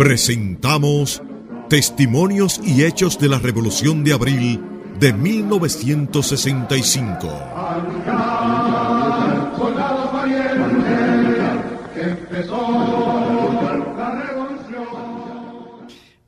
[0.00, 1.20] Presentamos
[1.68, 4.58] Testimonios y Hechos de la Revolución de Abril
[4.98, 7.28] de 1965.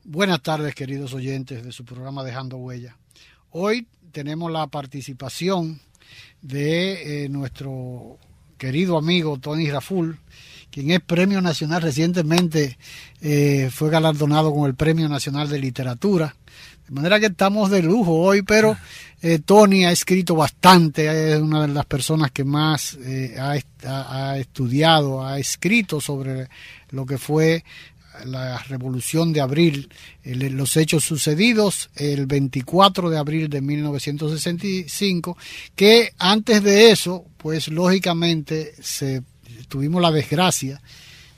[0.04, 2.98] Buenas tardes, queridos oyentes de su programa Dejando Huella.
[3.52, 5.80] Hoy tenemos la participación
[6.42, 8.18] de eh, nuestro
[8.58, 10.18] querido amigo Tony Raful,
[10.72, 12.78] quien es Premio Nacional recientemente,
[13.20, 16.34] eh, fue galardonado con el Premio Nacional de Literatura.
[16.88, 18.76] De manera que estamos de lujo hoy, pero
[19.20, 24.38] eh, Tony ha escrito bastante, es una de las personas que más eh, ha, ha,
[24.38, 26.48] estudiado, ha escrito sobre
[26.90, 27.64] lo que fue
[28.24, 29.90] la revolución de abril,
[30.24, 35.36] los hechos sucedidos el 24 de abril de 1965,
[35.74, 39.22] que antes de eso, pues lógicamente se
[39.72, 40.82] tuvimos la desgracia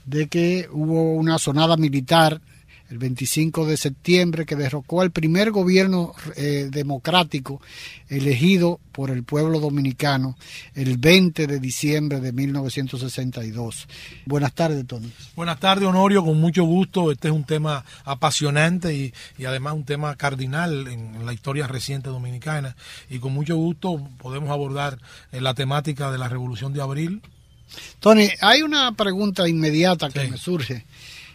[0.03, 2.41] de que hubo una sonada militar
[2.89, 7.61] el 25 de septiembre que derrocó al primer gobierno eh, democrático
[8.09, 10.37] elegido por el pueblo dominicano
[10.75, 13.87] el 20 de diciembre de 1962.
[14.25, 15.09] Buenas tardes, Tony.
[15.37, 17.09] Buenas tardes, Honorio, con mucho gusto.
[17.09, 19.13] Este es un tema apasionante y,
[19.45, 22.75] además un tema cardinal en, la historia reciente dominicana
[23.09, 24.99] y con mucho gusto podemos abordar
[25.31, 27.21] eh, la temática de la Revolución de Abril,
[27.99, 30.85] Tony, hay una pregunta inmediata que me surge.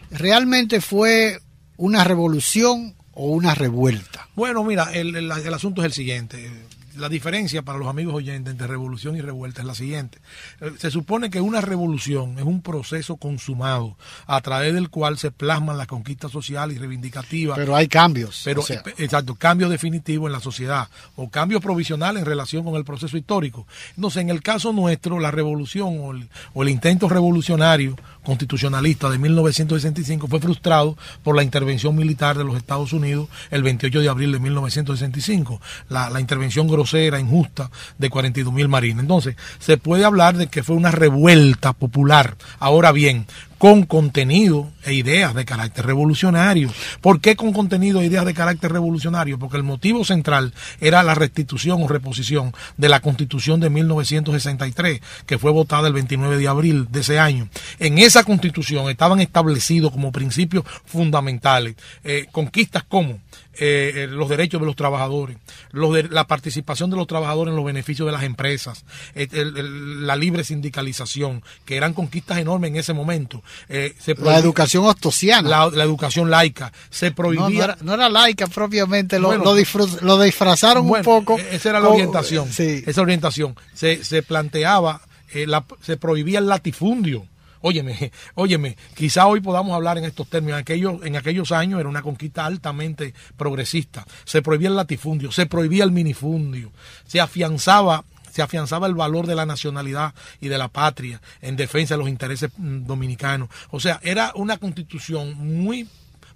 [0.09, 1.39] ¿Realmente fue
[1.77, 4.29] una revolución o una revuelta?
[4.35, 6.49] Bueno, mira, el, el, el asunto es el siguiente
[6.97, 10.19] la diferencia para los amigos oyentes entre revolución y revuelta es la siguiente.
[10.59, 13.97] Eh, se supone que una revolución es un proceso consumado
[14.27, 17.57] a través del cual se plasman las conquistas sociales y reivindicativas.
[17.57, 18.41] Pero hay cambios.
[18.43, 18.63] Pero,
[18.97, 23.67] exacto, cambios definitivos en la sociedad o cambios provisionales en relación con el proceso histórico.
[23.95, 29.17] Entonces, en el caso nuestro, la revolución o el, o el intento revolucionario constitucionalista de
[29.17, 34.31] 1965 fue frustrado por la intervención militar de los Estados Unidos el 28 de abril
[34.31, 35.59] de 1965.
[35.89, 39.01] La, la intervención grosera, injusta de 42 mil marines.
[39.01, 42.35] Entonces, se puede hablar de que fue una revuelta popular.
[42.59, 43.27] Ahora bien,
[43.61, 46.73] con contenido e ideas de carácter revolucionario.
[46.99, 49.37] ¿Por qué con contenido e ideas de carácter revolucionario?
[49.37, 55.37] Porque el motivo central era la restitución o reposición de la Constitución de 1963, que
[55.37, 57.49] fue votada el 29 de abril de ese año.
[57.77, 63.19] En esa Constitución estaban establecidos como principios fundamentales eh, conquistas como
[63.53, 65.37] eh, eh, los derechos de los trabajadores,
[65.71, 71.75] la participación de los trabajadores en los beneficios de las empresas, la libre sindicalización, que
[71.75, 75.49] eran conquistas enormes en ese momento, eh, se la educación ostosiana.
[75.49, 76.71] La, la, educación laica.
[76.89, 77.41] Se prohibía.
[77.41, 81.23] No, no, era, no era, laica propiamente, lo, bueno, lo, disfruz, lo disfrazaron bueno, un
[81.25, 81.39] poco.
[81.39, 82.51] Esa era la orientación.
[82.51, 82.83] Sí.
[82.85, 83.55] Esa orientación.
[83.73, 85.01] Se, se planteaba,
[85.33, 87.25] eh, la, se prohibía el latifundio.
[87.61, 90.57] Óyeme, óyeme, quizá hoy podamos hablar en estos términos.
[90.57, 94.05] En aquellos, en aquellos años era una conquista altamente progresista.
[94.25, 96.71] Se prohibía el latifundio, se prohibía el minifundio,
[97.05, 101.95] se afianzaba se afianzaba el valor de la nacionalidad y de la patria en defensa
[101.95, 103.49] de los intereses dominicanos.
[103.69, 105.87] O sea, era una constitución muy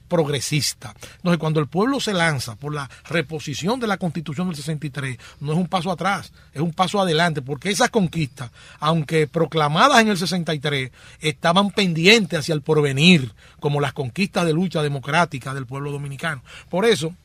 [0.08, 0.94] progresista.
[1.18, 5.54] Entonces, cuando el pueblo se lanza por la reposición de la constitución del 63, no
[5.54, 10.18] es un paso atrás, es un paso adelante, porque esas conquistas, aunque proclamadas en el
[10.18, 16.44] 63, estaban pendientes hacia el porvenir, como las conquistas de lucha democrática del pueblo dominicano.
[16.70, 17.16] Por eso,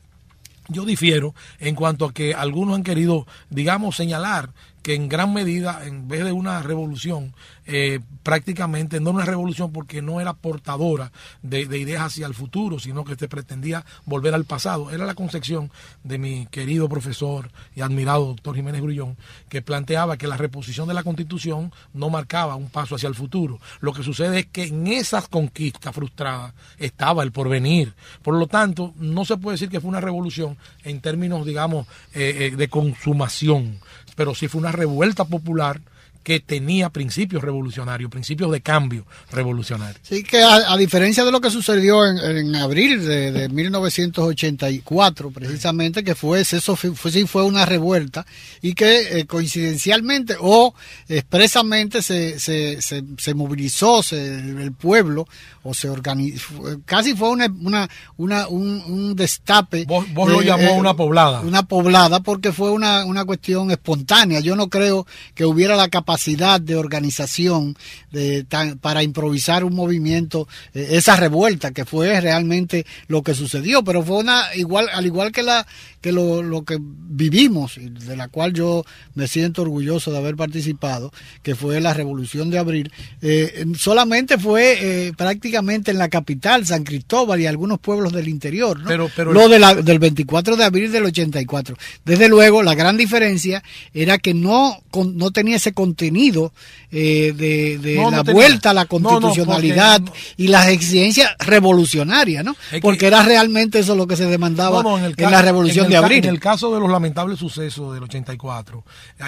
[0.67, 4.51] yo difiero en cuanto a que algunos han querido, digamos, señalar
[4.81, 7.33] que en gran medida, en vez de una revolución,
[7.65, 11.11] eh, prácticamente no una revolución porque no era portadora
[11.41, 14.91] de, ideas hacia el futuro, sino que se pretendía volver al pasado.
[14.91, 15.71] Era la concepción
[16.03, 19.17] de mi querido profesor y admirado doctor Jiménez Grullón,
[19.49, 23.59] que planteaba que la reposición de la constitución no marcaba un paso hacia el futuro.
[23.79, 27.93] Lo que sucede es que en esas conquistas frustradas estaba el porvenir.
[28.23, 32.49] Por lo tanto, no se puede decir que fue una revolución en términos, digamos, eh,
[32.51, 33.79] eh, de consumación,
[34.21, 35.81] pero sí fue una revuelta popular
[36.23, 39.99] que tenía principios revolucionarios, principios de cambio revolucionario.
[40.03, 46.41] Sí, que a, diferencia de lo que sucedió en, abril de, 1984, precisamente, que fue,
[46.41, 48.25] eso fue, sí fue una revuelta
[48.61, 50.73] y que eh, coincidencialmente o
[51.07, 55.27] expresamente se, se, se, movilizó el pueblo
[55.63, 56.53] o se organizó,
[56.85, 59.85] casi fue una, una, una un, destape.
[59.85, 61.41] Vos, lo llamó eh, una poblada.
[61.41, 64.39] Una poblada porque fue una, una cuestión espontánea.
[64.39, 67.77] Yo no creo que hubiera la capacidad capacidad de organización
[68.11, 68.45] de,
[68.81, 74.17] para improvisar un movimiento, eh, esa revuelta que fue realmente lo que sucedió, pero fue
[74.17, 75.65] una igual, al igual que la
[76.01, 81.13] que lo, lo que vivimos, de la cual yo me siento orgulloso de haber participado,
[81.43, 82.91] que fue la revolución de abril,
[83.21, 88.79] eh, solamente fue eh, prácticamente en la capital, San Cristóbal y algunos pueblos del interior,
[88.79, 88.87] ¿no?
[88.87, 91.77] Pero, pero lo de la, del 24 de abril del 84.
[92.03, 94.81] Desde luego, la gran diferencia era que no,
[95.13, 96.51] no tenía ese contenido contenido
[96.91, 100.01] eh, de, la vuelta a la constitucionalidad
[100.35, 102.55] y las exigencias revolucionarias, ¿no?
[102.81, 106.25] porque era realmente eso lo que se demandaba en, la revolución de abril.
[106.25, 108.83] En el caso de los lamentables sucesos del 84,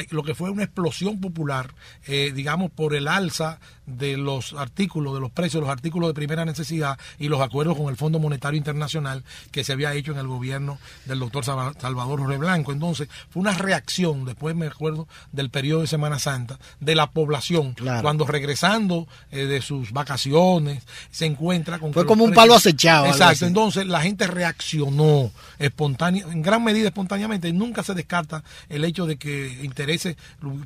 [0.10, 1.74] lo que fue una explosión popular,
[2.08, 6.14] eh, digamos, por el alza de los artículos, de los precios de los artículos de
[6.14, 10.20] primera necesidad y los acuerdos con el Fondo Monetario Internacional que se había hecho en
[10.20, 12.72] el gobierno del doctor Salvador Jorge Blanco.
[12.72, 17.76] Entonces, fue una reacción, después me acuerdo del periodo de Semana Santa, de la población,
[18.02, 21.94] cuando regresando eh, de sus vacaciones se encuentra con...
[21.94, 23.06] Fue como un palo acechado.
[23.06, 28.86] Exacto, entonces la gente reaccionó espontánea, en gran medida espontáneamente, y nunca se descarta el
[28.86, 30.16] hecho de que intereses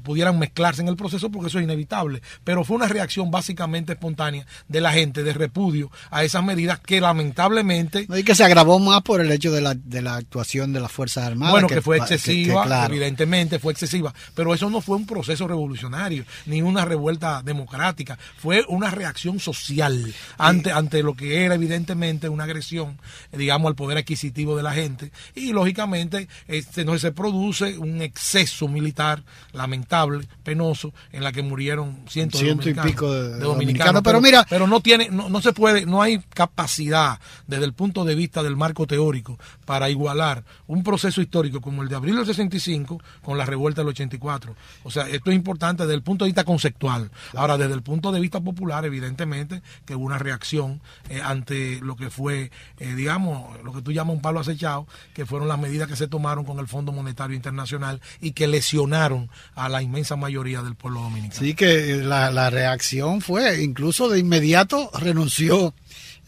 [0.04, 4.46] pudieran mezclarse en el proceso porque eso es inevitable, pero fue una reacción básicamente espontánea
[4.68, 8.08] de la gente de repudio a esas medidas que lamentablemente...
[8.10, 10.92] Y que se agravó más por el hecho de la, de la actuación de las
[10.92, 11.52] Fuerzas Armadas.
[11.52, 15.87] Bueno, que, fue excesiva, evidentemente fue excesiva, pero eso no fue un proceso revolucionario,
[16.46, 22.46] ni una revuelta democrática, fue una reacción social ante, ante lo que era evidentemente una
[22.46, 23.00] agresión,
[23.32, 28.68] digamos, al poder adquisitivo de la gente, y lógicamente este, no se produce un exceso
[28.68, 29.24] militar
[29.54, 34.82] lamentable, penoso, en la que murieron cientos de dominicanos de, dominicano, pero, mira, pero no
[34.82, 38.88] tiene, no, no, se puede, no hay capacidad desde el punto de vista del marco
[38.88, 43.82] teórico para igualar un proceso histórico como el de abril del 65 con la revuelta
[43.82, 44.56] del 84.
[44.84, 47.12] O sea, esto es importante desde el punto de vista conceptual.
[47.36, 51.96] Ahora, desde el punto de vista popular, evidentemente que hubo una reacción eh, ante lo
[51.96, 55.88] que fue, eh, digamos, lo que tú llamas un palo acechado, que fueron las medidas
[55.88, 60.62] que se tomaron con el Fondo Monetario Internacional y que lesionaron a la inmensa mayoría
[60.62, 61.40] del pueblo dominicano.
[61.40, 65.74] Sí, que la, la reacción fue, incluso de inmediato renunció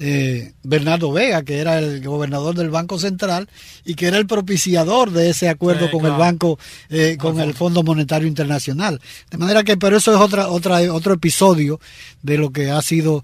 [0.02, 3.50] eh, Bernardo Vega, que era el gobernador del Banco Central
[3.84, 6.58] y que era el propiciador de ese acuerdo con el Banco,
[6.90, 9.02] eh, con el Fondo Monetario Internacional.
[9.30, 11.80] De manera que, pero eso es otra, otra, otro episodio
[12.22, 13.24] de lo que ha sido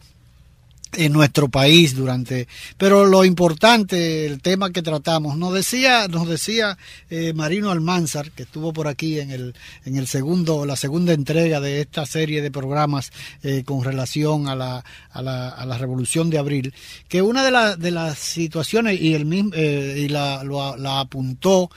[0.97, 2.47] en nuestro país durante
[2.77, 6.77] pero lo importante el tema que tratamos nos decía nos decía
[7.09, 9.55] eh, Marino Almanzar que estuvo por aquí en el
[9.85, 13.11] en el segundo la segunda entrega de esta serie de programas
[13.43, 16.73] eh, con relación a la, a la, a la revolución de abril
[17.07, 21.69] que una de, las de las situaciones y el mismo eh, y la, la apuntó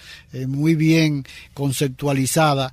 [0.46, 1.24] muy bien
[1.54, 2.72] conceptualizada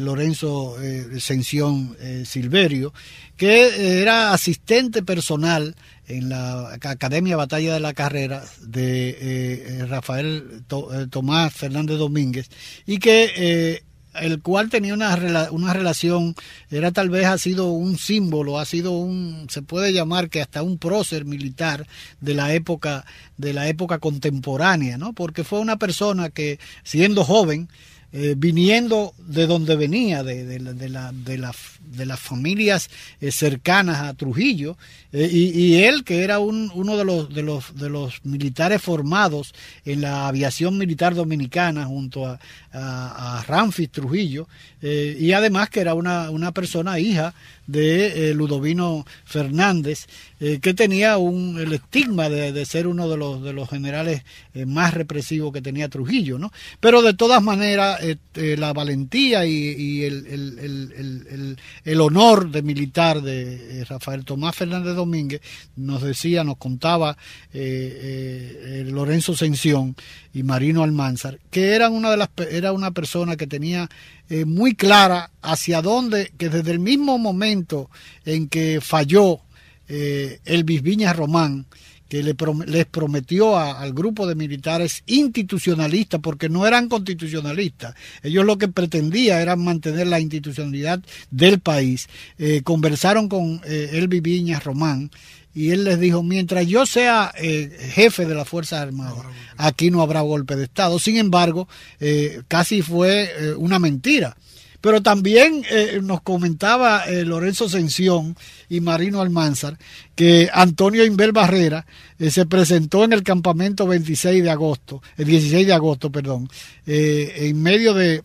[0.00, 0.76] Lorenzo
[1.18, 2.92] Sención Silverio
[3.36, 5.74] que era asistente personal
[6.06, 12.48] en la Academia Batalla de la Carrera de eh, eh, Rafael eh, Tomás Fernández Domínguez
[12.86, 13.82] y que
[14.20, 16.36] el cual tenía una, una relación,
[16.70, 20.62] era tal vez ha sido un símbolo, ha sido un, se puede llamar que hasta
[20.62, 21.86] un prócer militar
[22.20, 23.04] de la época,
[23.38, 25.14] de la época contemporánea, ¿no?
[25.14, 27.68] Porque fue una persona que, siendo joven,
[28.16, 32.88] eh, viniendo de donde venía, de, de, de, la, de, la, de las familias
[33.20, 34.76] eh, cercanas a Trujillo,
[35.12, 39.52] eh, y, él, que era un, uno de los, de, los, de los militares formados
[39.84, 42.38] en la aviación militar dominicana junto a,
[42.72, 44.46] a, Ramfis Trujillo,
[44.80, 47.34] y además que era una, una persona hija
[47.66, 50.06] de Ludovino Fernández,
[50.40, 54.66] eh, que tenía un, el estigma de, ser uno de los, de los generales eh,
[54.66, 56.52] más represivos que tenía Trujillo, ¿no?
[56.80, 57.98] Pero de todas maneras,
[58.34, 65.40] la valentía y, el, el, el, honor de militar de Rafael Tomás Fernández Domínguez
[65.76, 67.16] nos decía, nos contaba
[67.52, 69.96] Lorenzo Sención
[70.34, 73.88] y Marino Almanzar, que eran una de las, era una persona que tenía
[74.28, 77.90] eh, muy clara hacia dónde, que desde el mismo momento
[78.24, 79.40] en que falló
[79.88, 80.82] eh, Elvis
[81.14, 81.66] Román,
[82.08, 88.58] que le les prometió al grupo de militares institucionalistas, porque no eran constitucionalistas, ellos lo
[88.58, 91.00] que pretendían era mantener la institucionalidad
[91.30, 95.10] del país, eh, conversaron con eh, Elvis Viña Román
[95.54, 99.24] y él les dijo, mientras yo sea jefe de las Fuerzas Armadas,
[99.56, 100.98] aquí no habrá golpe de Estado.
[100.98, 101.68] Sin embargo,
[102.00, 104.36] eh, casi fue eh, una mentira.
[104.80, 108.36] Pero también eh, nos comentaba Lorenzo Sención
[108.68, 109.78] y Marino Almanzar
[110.14, 111.86] que Antonio Inver Barrera
[112.18, 116.50] se presentó en el campamento 26 de agosto, el 16 de agosto, perdón,
[116.84, 118.24] en medio de,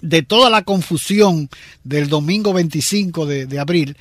[0.00, 1.50] de toda la confusión
[1.84, 3.98] del domingo 25 de, de abril,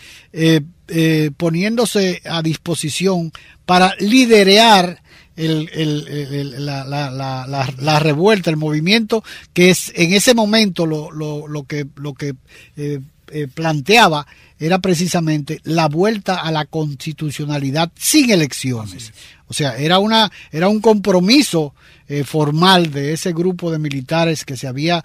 [1.38, 3.32] poniéndose a disposición
[3.66, 5.02] para liderear
[5.36, 9.24] el, el, la, la, la, la, revuelta, el movimiento,
[9.54, 12.36] que es en ese momento lo, lo, lo que, lo que
[12.78, 13.02] eh,
[13.32, 14.26] eh, planteaba
[14.58, 19.12] era precisamente la vuelta a la constitucionalidad sin elecciones.
[19.48, 21.76] O sea, era, una, era un compromiso
[22.08, 25.04] eh, formal de ese grupo de militares que se había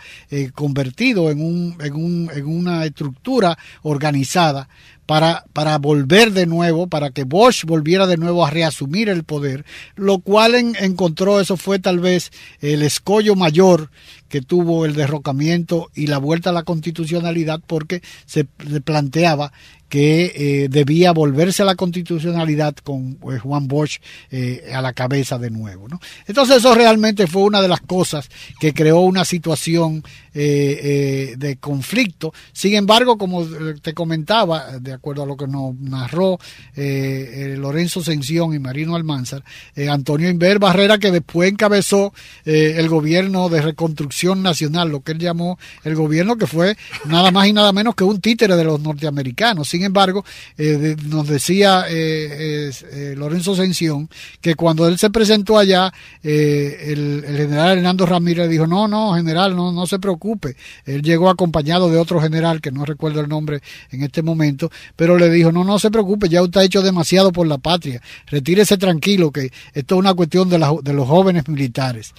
[0.55, 4.69] convertido en, un, en, un, en una estructura organizada
[5.11, 9.65] para, para volver de nuevo, para que Bosch volviera de nuevo a reasumir el poder,
[9.97, 13.91] lo cual encontró, eso fue tal vez el escollo mayor
[14.31, 19.53] que tuvo el derrocamiento y la vuelta a la constitucionalidad porque se planteaba
[19.91, 23.99] que eh, debía volverse a la constitucionalidad con pues, Juan Bosch
[24.31, 25.89] eh, a la cabeza de nuevo.
[25.89, 26.01] ¿no?
[26.29, 32.33] Entonces eso realmente fue una de las cosas que creó una situación eh, de conflicto.
[32.53, 33.45] Sin embargo, como
[33.83, 36.39] te comentaba, de acuerdo a lo que nos narró
[36.77, 39.43] Lorenzo Sención y Marino Almanzar,
[39.91, 45.59] Antonio Inver Barrera, que después encabezó el gobierno de reconstrucción nacional, lo que él llamó
[45.85, 49.69] el gobierno que fue nada más y nada menos que un títere de los norteamericanos.
[49.69, 50.25] Sin embargo,
[50.59, 54.09] eh, nos decía eh, eh, Lorenzo Sención
[54.41, 59.73] que cuando él se presentó allá, el, general Hernando Ramírez dijo, no, no, general, no,
[59.73, 60.57] no se preocupe.
[60.85, 63.61] Él llegó acompañado de otro general, que no recuerdo el nombre
[63.91, 67.33] en este momento, pero le dijo, no, no se preocupe, ya usted ha hecho demasiado
[67.33, 72.13] por la patria, retírese tranquilo, que esto es una cuestión de, de los jóvenes militares.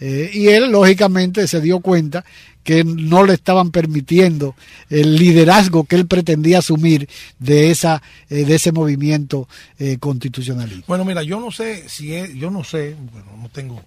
[0.00, 2.24] Y él, lógicamente, se dio cuenta
[2.68, 4.54] que no le estaban permitiendo
[4.90, 10.84] el liderazgo que él pretendía asumir de esa eh, de ese movimiento eh, constitucionalista.
[10.86, 13.82] Bueno, mira, yo no sé si yo no sé, bueno, no tengo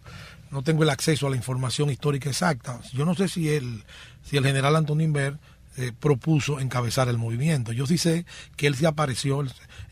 [0.50, 2.82] no tengo el acceso a la información histórica exacta.
[2.91, 3.84] Yo no sé si el
[4.27, 5.36] si el general Antonio Inver
[5.78, 7.72] eh, propuso encabezar el movimiento.
[7.72, 8.25] Yo sí sé
[8.58, 9.42] que él se apareció,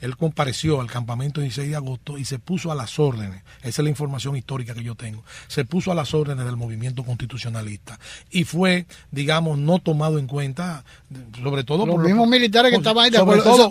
[0.02, 3.84] él compareció al campamento 16 de agosto y se puso a las órdenes, esa es
[3.84, 8.44] la información histórica que yo tengo, se puso a las órdenes del movimiento constitucionalista y
[8.44, 10.84] fue, digamos, no tomado en cuenta,
[11.42, 13.12] sobre todo los por mismos militares que estaban ahí,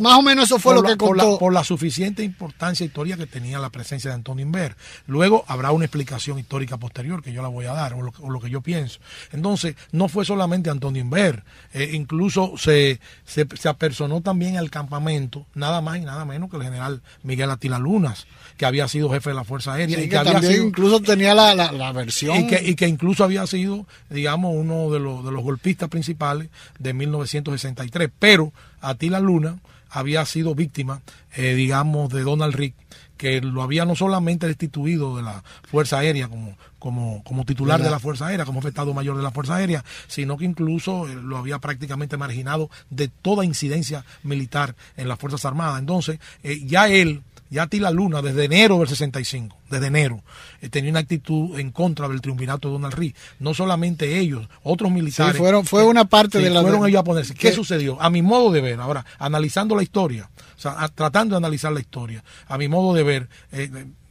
[0.01, 1.39] más o menos eso fue lo que contó.
[1.39, 4.77] Por la, suficiente importancia histórica que tenía la presencia de Antonio Inver.
[5.07, 8.49] Luego habrá una explicación histórica posterior que yo la voy a dar, o lo, que
[8.49, 9.01] yo pienso.
[9.33, 15.45] Entonces, no fue solamente Antonio Inver, eh, incluso se, se, se apersonó también al campamento,
[15.55, 18.27] nada más y nada menos que el general Miguel Atila Lunas,
[18.57, 20.03] que había sido jefe de la Fuerza Aérea.
[20.03, 22.37] y que, había incluso tenía la, la, versión.
[22.37, 26.49] Y que, y que, incluso había sido, digamos, uno de los, de los golpistas principales
[26.79, 28.11] de 1963.
[28.19, 29.59] Pero Atila Luna
[29.91, 31.03] había sido víctima,
[31.37, 32.75] eh, digamos, de Donald Rick
[33.19, 37.91] que lo había no solamente destituido de la Fuerza Aérea como, como, como titular de
[37.91, 41.37] la Fuerza Aérea, como Estado Mayor de la Fuerza Aérea, sino que incluso eh, lo
[41.37, 45.81] había prácticamente marginado de toda incidencia militar en las Fuerzas Armadas.
[45.81, 50.23] Entonces, eh, ya él, ya Tila Luna, desde enero del 65, desde enero,
[50.61, 53.15] eh, tenía una actitud en contra del triunvirato de Donald Reed.
[53.41, 55.37] No solamente ellos, otros militares.
[55.37, 56.63] fueron, fue una parte de la.
[56.63, 57.35] Fueron ellos a ponerse.
[57.35, 58.01] ¿Qué, sucedió?
[58.01, 61.81] A mi modo de ver, ahora, analizando la historia, o sea, tratando de analizar la
[61.81, 63.29] historia, a mi modo de ver,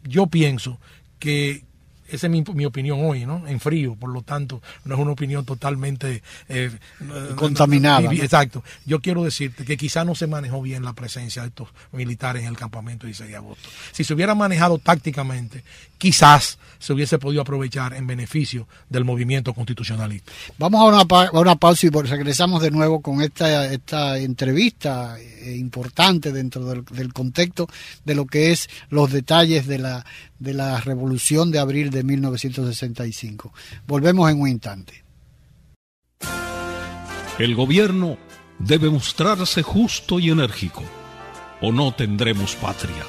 [0.04, 0.80] yo pienso
[1.20, 1.68] que
[2.10, 3.48] esa es mi, opinión hoy, ¿no?
[3.48, 6.72] En frío, por lo tanto, no es una opinión totalmente eh,
[7.36, 8.12] contaminada.
[8.14, 8.64] exacto.
[8.86, 12.50] Yo quiero decirte que quizá no se manejó bien la presencia de estos militares en
[12.50, 13.70] el campamento 16 de agosto.
[13.92, 15.64] Si se hubiera manejado tácticamente,
[15.98, 20.32] quizás se hubiese podido aprovechar en beneficio del movimiento constitucionalista.
[20.58, 25.58] Vamos a una, a una pausa y regresamos de nuevo con esta, esta entrevista eh,
[25.58, 27.68] importante dentro del, del, contexto
[28.06, 30.06] de lo que es los detalles de la,
[30.40, 33.54] de la revolución de abril de 1965.
[33.88, 35.04] Volvemos en un instante.
[37.40, 38.18] El gobierno
[38.60, 40.84] debe mostrarse justo y enérgico,
[41.62, 43.06] o no tendremos patria,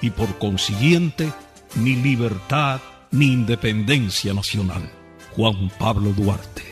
[0.00, 1.32] y por consiguiente
[1.76, 2.80] ni libertad
[3.10, 4.90] ni independencia nacional.
[5.36, 6.64] Juan Pablo Duarte,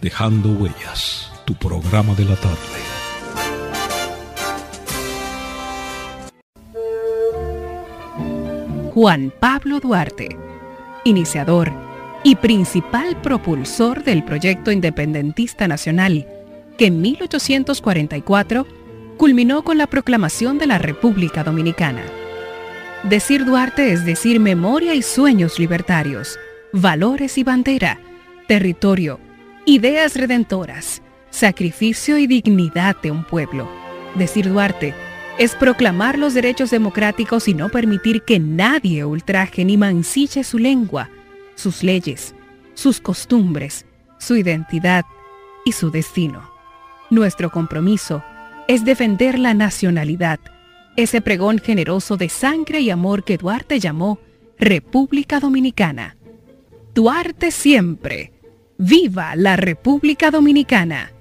[0.00, 2.95] dejando huellas, tu programa de la tarde.
[8.96, 10.38] Juan Pablo Duarte,
[11.04, 11.70] iniciador
[12.24, 16.26] y principal propulsor del proyecto independentista nacional,
[16.78, 18.66] que en 1844
[19.18, 22.04] culminó con la proclamación de la República Dominicana.
[23.02, 26.38] Decir Duarte es decir memoria y sueños libertarios,
[26.72, 28.00] valores y bandera,
[28.48, 29.20] territorio,
[29.66, 33.68] ideas redentoras, sacrificio y dignidad de un pueblo.
[34.14, 34.94] Decir Duarte
[35.38, 41.10] es proclamar los derechos democráticos y no permitir que nadie ultraje ni mancille su lengua,
[41.54, 42.34] sus leyes,
[42.74, 43.84] sus costumbres,
[44.18, 45.04] su identidad
[45.64, 46.50] y su destino.
[47.10, 48.24] Nuestro compromiso
[48.66, 50.40] es defender la nacionalidad,
[50.96, 54.18] ese pregón generoso de sangre y amor que Duarte llamó
[54.58, 56.16] República Dominicana.
[56.94, 58.32] Duarte siempre.
[58.78, 61.12] ¡Viva la República Dominicana!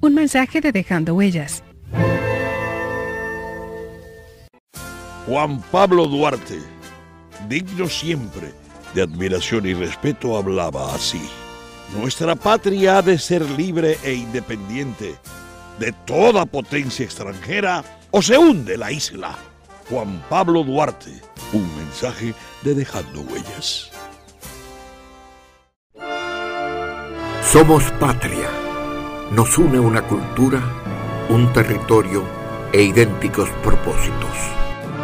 [0.00, 1.62] Un mensaje de Dejando Huellas.
[5.26, 6.60] Juan Pablo Duarte,
[7.48, 8.54] digno siempre
[8.94, 11.20] de admiración y respeto, hablaba así.
[11.98, 15.16] Nuestra patria ha de ser libre e independiente
[15.80, 19.36] de toda potencia extranjera o se hunde la isla.
[19.90, 21.20] Juan Pablo Duarte,
[21.52, 23.90] un mensaje de Dejando Huellas.
[27.42, 28.48] Somos patria.
[29.32, 30.62] Nos une una cultura,
[31.28, 32.22] un territorio
[32.72, 34.65] e idénticos propósitos.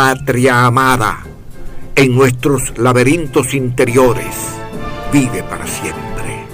[0.00, 1.24] Patria amada,
[1.96, 4.32] en nuestros laberintos interiores,
[5.12, 6.46] vive para siempre.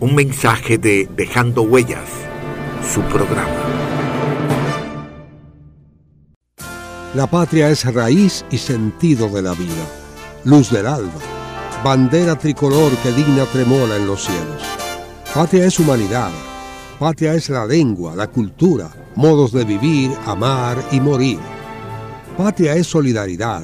[0.00, 2.08] Un mensaje de Dejando Huellas,
[2.90, 3.52] su programa.
[7.14, 9.84] La patria es raíz y sentido de la vida,
[10.44, 11.20] luz del alba,
[11.84, 14.62] bandera tricolor que digna tremola en los cielos.
[15.34, 16.30] Patria es humanidad,
[16.98, 21.53] patria es la lengua, la cultura, modos de vivir, amar y morir.
[22.36, 23.62] Patria es solidaridad,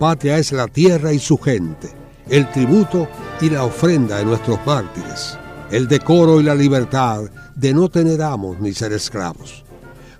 [0.00, 1.92] patria es la tierra y su gente,
[2.28, 3.06] el tributo
[3.40, 5.38] y la ofrenda de nuestros mártires,
[5.70, 7.22] el decoro y la libertad
[7.54, 9.62] de no tener amos ni ser esclavos.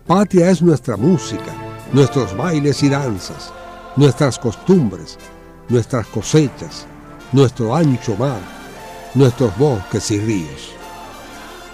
[0.07, 1.53] Patria es nuestra música,
[1.93, 3.53] nuestros bailes y danzas,
[3.97, 5.19] nuestras costumbres,
[5.69, 6.87] nuestras cosechas,
[7.33, 8.41] nuestro ancho mar,
[9.15, 10.71] nuestros bosques y ríos.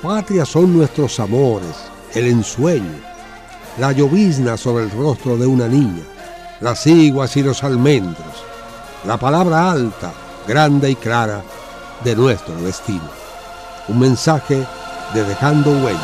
[0.01, 1.77] Patria son nuestros amores,
[2.15, 3.10] el ensueño,
[3.81, 6.03] la llovizna sobre el rostro de una niña,
[6.61, 8.45] las iguas y los almendros,
[9.07, 10.13] la palabra alta,
[10.47, 11.43] grande y clara
[12.05, 13.09] de nuestro destino.
[13.89, 14.67] Un mensaje
[15.15, 16.03] de Dejando Huellas.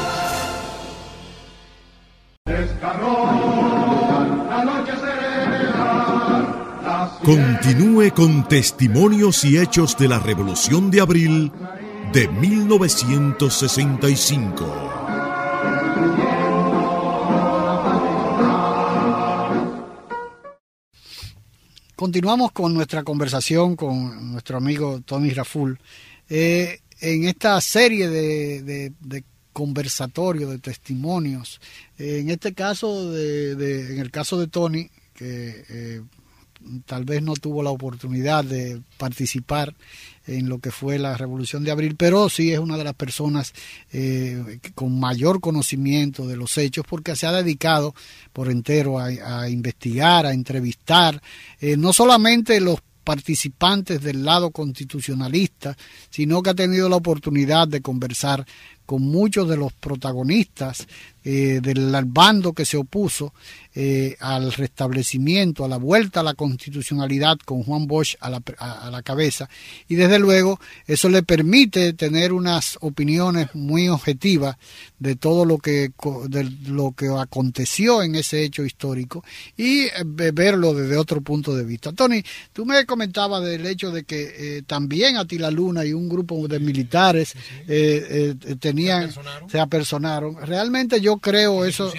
[7.22, 11.52] Continúe con testimonios y hechos de la Revolución de Abril
[12.12, 14.95] de 1965.
[21.96, 25.80] Continuamos con nuestra conversación con nuestro amigo Tony Raful.
[26.28, 31.58] Eh, en esta serie de, de, de conversatorios, de testimonios,
[31.96, 36.02] eh, en este caso, de, en el caso de Tony, que eh,
[36.84, 39.74] tal vez no tuvo la oportunidad de participar
[40.26, 43.52] en lo que fue la Revolución de Abril, pero sí es una de las personas
[43.92, 47.94] eh, con mayor conocimiento de los hechos porque se ha dedicado
[48.32, 51.22] por entero a, investigar, a entrevistar,
[51.60, 55.76] eh, no solamente los participantes del lado constitucionalista,
[56.10, 58.44] sino que ha tenido la oportunidad de conversar
[58.84, 60.86] con muchos de los protagonistas
[61.24, 63.32] eh, del bando que se opuso
[63.78, 68.90] eh, al restablecimiento, a la vuelta a la constitucionalidad con Juan Bosch a la, a,
[68.90, 69.50] la, cabeza.
[69.86, 74.56] Y desde luego eso le permite tener unas opiniones muy objetivas
[74.98, 75.90] de todo lo que,
[76.26, 79.22] de lo que aconteció en ese hecho histórico
[79.58, 79.92] y eh,
[80.32, 81.92] verlo desde otro punto de vista.
[81.92, 82.22] Tony,
[82.54, 87.34] tú me comentabas del hecho de que también Atila Luna y un grupo de militares
[88.58, 89.12] tenían,
[89.50, 90.36] se apersonaron.
[90.46, 91.92] Realmente yo creo eso.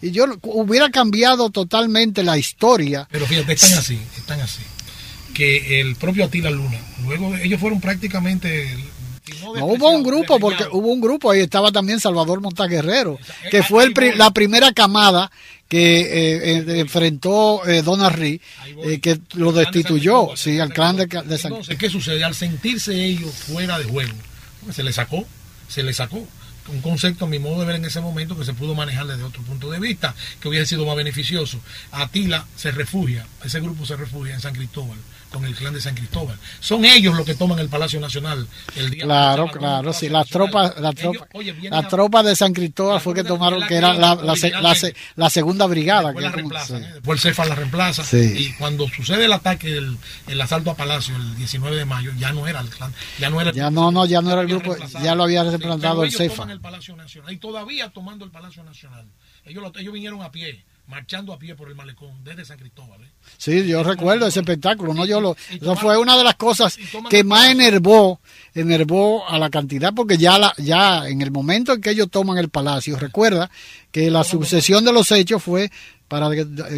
[0.00, 3.08] Y yo hubiera cambiado totalmente la historia.
[3.10, 4.62] Pero fíjate, están así, están así.
[5.34, 8.76] Que el propio Atila Luna, luego ellos fueron prácticamente
[9.40, 13.18] no, hubo un grupo, porque hubo un grupo, ahí estaba también Salvador Montaguerrero,
[13.50, 15.30] que fue el, la primera camada
[15.68, 18.40] que eh, eh, enfrentó eh, Don Arri,
[18.84, 22.24] eh, que lo destituyó, sí, al clan de, de San Entonces, ¿qué sucede?
[22.24, 24.12] Al sentirse ellos fuera de juego,
[24.72, 25.24] se le sacó,
[25.68, 26.26] se le sacó
[26.68, 29.22] un concepto, a mi modo de ver en ese momento, que se pudo manejar desde
[29.24, 31.60] otro punto de vista, que hubiese sido más beneficioso.
[31.90, 34.98] Atila se refugia, ese grupo se refugia en San Cristóbal
[35.32, 36.38] con el clan de San Cristóbal.
[36.60, 40.78] Son ellos los que toman el Palacio Nacional el día Claro, claro, sí, las tropas,
[40.78, 41.26] la tropa,
[41.62, 44.14] la tropa de San Cristóbal fue que tomaron, que era la,
[45.16, 46.12] la, segunda brigada.
[46.12, 46.92] Después, que la ¿eh?
[46.94, 48.04] después el Cefa la reemplaza.
[48.16, 49.96] Y cuando sucede el ataque, el,
[50.28, 53.40] el, asalto a Palacio el 19 de mayo, ya no era el clan, ya no
[53.40, 56.44] era Ya no, no, ya no era el grupo, ya lo había reemplazado el Cefa.
[56.50, 59.06] el Palacio Nacional y todavía tomando el Palacio Nacional.
[59.44, 63.02] Ellos, ellos vinieron a pie marchando a pie por el malecón desde San Cristóbal.
[63.02, 63.10] ¿eh?
[63.38, 66.76] Sí, yo recuerdo ese espectáculo, no yo lo, eso fue una de las cosas
[67.08, 68.20] que más enervó,
[68.54, 72.38] enervó a la cantidad, porque ya la, ya en el momento en que ellos toman
[72.38, 73.50] el palacio, recuerda
[73.90, 75.70] que la sucesión de los hechos fue
[76.08, 76.28] para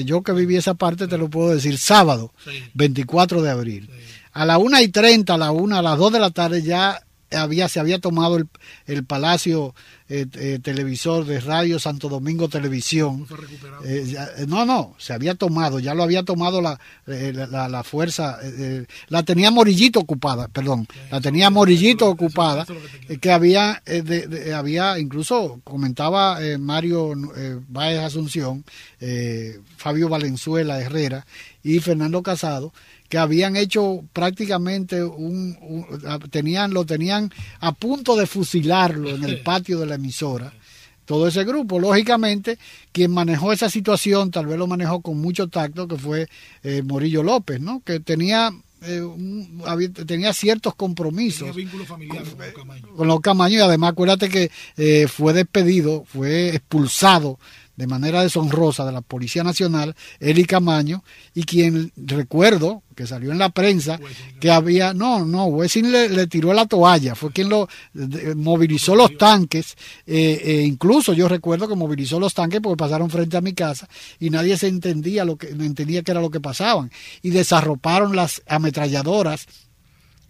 [0.05, 2.33] yo que viví esa parte te lo puedo decir sábado,
[2.75, 3.90] 24 de abril.
[4.33, 7.05] A la una y treinta, a la una, a las dos de la tarde ya
[7.37, 8.49] había, se había tomado el,
[8.87, 9.75] el Palacio
[10.07, 13.27] eh, eh, Televisor de Radio Santo Domingo Televisión.
[13.87, 14.14] Eh,
[14.47, 18.38] no, no, se había tomado, ya lo había tomado la, la, la, fuerza,
[19.09, 22.66] la tenía Morillito ocupada, perdón, la tenía Morillito ocupada,
[23.18, 23.83] que había,
[24.55, 27.14] había, incluso comentaba Mario
[27.68, 28.62] Báez Asunción,
[29.79, 31.25] Fabio Valenzuela Herrera
[31.62, 32.75] y Fernando Casado,
[33.14, 35.57] que habían hecho prácticamente un,
[36.33, 40.53] tenían lo tenían a punto de fusilarlo en el patio de la emisora
[41.05, 41.79] todo ese grupo.
[41.79, 42.59] Lógicamente
[42.90, 46.29] quien manejó esa situación tal vez lo manejó con mucho tacto que fue
[46.64, 48.50] eh, Morillo López no que tenía
[48.83, 49.00] eh,
[50.05, 51.57] tenía ciertos compromisos
[52.96, 57.38] con, los Camaño y además acuérdate que eh, fue despedido fue expulsado
[57.77, 61.03] de manera deshonrosa de la Policía Nacional, Eli Camaño,
[61.35, 63.99] y quien recuerdo que salió en la prensa
[64.41, 67.69] que había, no, no, Wessing le, tiró la toalla, fue quien lo
[68.37, 73.37] movilizó los tanques, eh, eh, incluso yo recuerdo que movilizó los tanques porque pasaron frente
[73.37, 73.89] a mi casa
[74.21, 76.91] y nadie se entendía lo que, entendía que era lo que pasaban,
[77.23, 79.47] y desarroparon las ametralladoras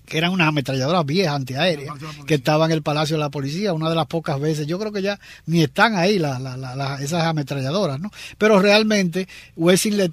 [0.06, 1.94] que eran unas ametralladoras viejas antiaéreas
[2.26, 4.92] que estaban en el Palacio de la Policía, una de las pocas veces, yo creo
[4.92, 6.22] que ya ni están ahí
[7.00, 8.10] esas ametralladoras, ¿no?
[8.38, 10.10] Pero realmente Wessing le,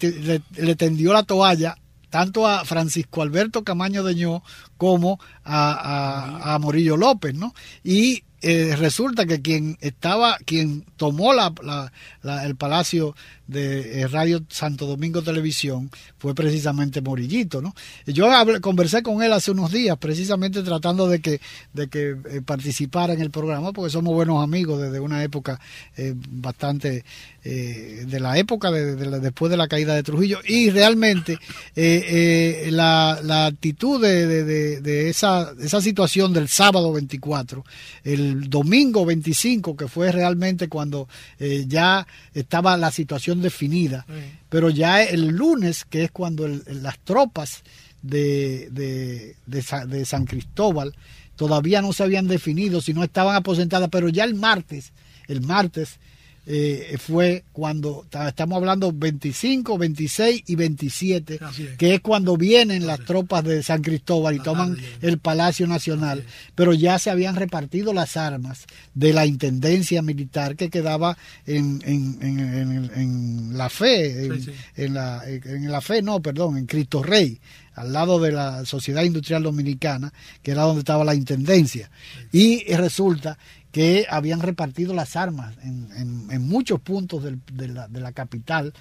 [0.58, 1.78] le, tendió la toalla
[2.10, 4.44] tanto a Francisco Alberto Camaño Deñó
[4.78, 7.54] como a, a, Morillo López, ¿no?
[7.84, 11.54] Y eh, resulta que quien estaba, quien tomó la,
[12.24, 17.76] la, el palacio de eh, Radio Santo Domingo Televisión fue precisamente Morillito, ¿no?
[18.08, 18.28] Yo
[18.62, 21.40] conversé con él hace unos días, precisamente tratando de que,
[21.74, 25.60] de que eh, participara en el programa, porque somos buenos amigos desde una época
[26.30, 27.04] bastante,
[27.44, 31.38] de la época de, después de la caída de Trujillo, y realmente
[32.72, 34.44] la, la, actitud de,
[34.80, 37.64] de, esa, esa situación del sábado 24,
[38.04, 41.08] el domingo 25, que fue realmente cuando
[41.40, 44.06] eh, ya estaba la situación definida,
[44.50, 47.64] pero ya el lunes, que es cuando las tropas
[48.02, 50.96] de, de, de, San Cristóbal
[51.36, 54.92] todavía no se habían definido, si no estaban aposentadas, pero ya el martes,
[55.28, 56.00] el martes,
[56.48, 61.40] eh, fue cuando estamos hablando 25, 26 y 27,
[61.78, 66.26] que es cuando vienen las tropas de San Cristóbal y toman el Palacio Nacional,
[66.56, 73.56] pero ya se habían repartido las armas de la Intendencia Militar que quedaba en, en,
[73.56, 74.26] la fe,
[74.76, 77.40] en, la, en la fe, no, perdón, en Cristo Rey
[77.76, 80.12] al lado de la Sociedad Industrial Dominicana,
[80.44, 81.90] que era donde estaba la Intendencia.
[82.32, 83.38] Y resulta
[83.72, 88.74] que habían repartido las armas en, en, muchos puntos del, de, la, de, la, capital.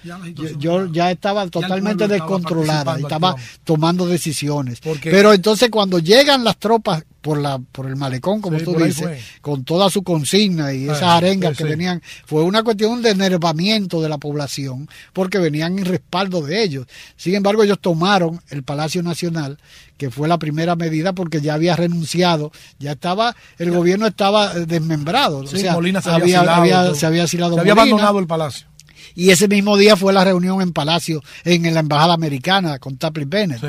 [0.58, 4.80] yo, ya estaba totalmente descontrolada y estaba tomando decisiones.
[5.02, 9.64] Pero entonces cuando llegan las tropas por la por el malecón, como tú dices, con
[9.64, 14.18] toda su consigna y esas arengas que venían, fue una cuestión de enervamiento de la
[14.18, 16.86] población, porque venían en respaldo de ellos.
[17.16, 19.58] Sin embargo, ellos tomaron el Palacio Nacional,
[19.96, 25.46] que fue la primera medida porque ya había renunciado, ya estaba, el gobierno estaba desmembrado.
[25.46, 28.69] se había, se había, se había abandonado el palacio.
[29.14, 33.26] Y ese mismo día fue la reunión en Palacio, en la Embajada Americana, con Tapley
[33.26, 33.60] Bennett.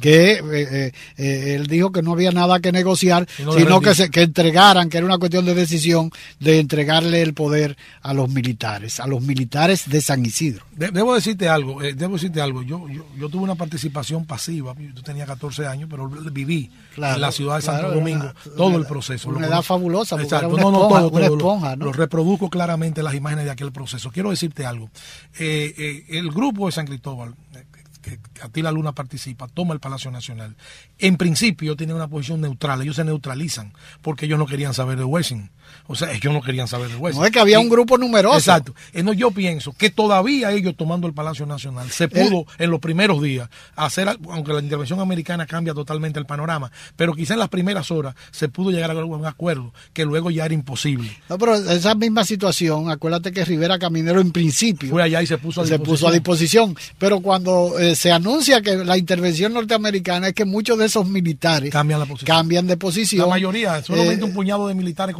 [0.00, 4.10] Que eh, eh, eh, él dijo que no había nada que negociar, sino que, se,
[4.10, 9.00] que entregaran, que era una cuestión de decisión de entregarle el poder a los militares,
[9.00, 10.64] a los militares de San Isidro.
[10.76, 12.62] debo decirte algo, debo decirte algo.
[12.62, 12.86] Yo,
[13.18, 17.62] yo, tuve una participación pasiva, yo tenía 14 años, pero viví en la ciudad de
[17.62, 19.28] Santo Domingo todo el proceso.
[19.30, 24.10] Una edad fabulosa, no, no, todo, lo reproduzco claramente las imágenes de aquel proceso.
[24.10, 24.90] Quiero decirte algo.
[25.38, 27.64] Eh, eh, el grupo de San Cristóbal, eh,
[28.02, 30.56] que, que Atila Luna participa, toma el Palacio Nacional.
[30.98, 35.04] En principio tienen una posición neutral, ellos se neutralizan porque ellos no querían saber de
[35.04, 35.50] Wessing.
[35.86, 37.20] O sea, ellos no querían saber de Wessing.
[37.20, 38.36] No es que había un grupo numeroso.
[38.36, 38.74] Exacto.
[38.94, 43.22] No, yo pienso que todavía ellos tomando el Palacio Nacional se pudo en los primeros
[43.22, 47.90] días hacer, aunque la intervención americana cambia totalmente el panorama, pero quizá en las primeras
[47.90, 51.16] horas se pudo llegar a un acuerdo que luego ya era imposible.
[51.28, 55.38] No, pero esa misma situación, acuérdate que Rivera Caminero en principio fue allá y se
[55.38, 55.86] puso a disposición.
[55.86, 56.76] Se puso a disposición.
[56.98, 61.72] Pero cuando eh, se anuncia que la intervención norteamericana es que muchos de esos militares
[61.72, 63.22] cambian, de posición.
[63.22, 65.14] La mayoría, solamente un eh, puñado de militares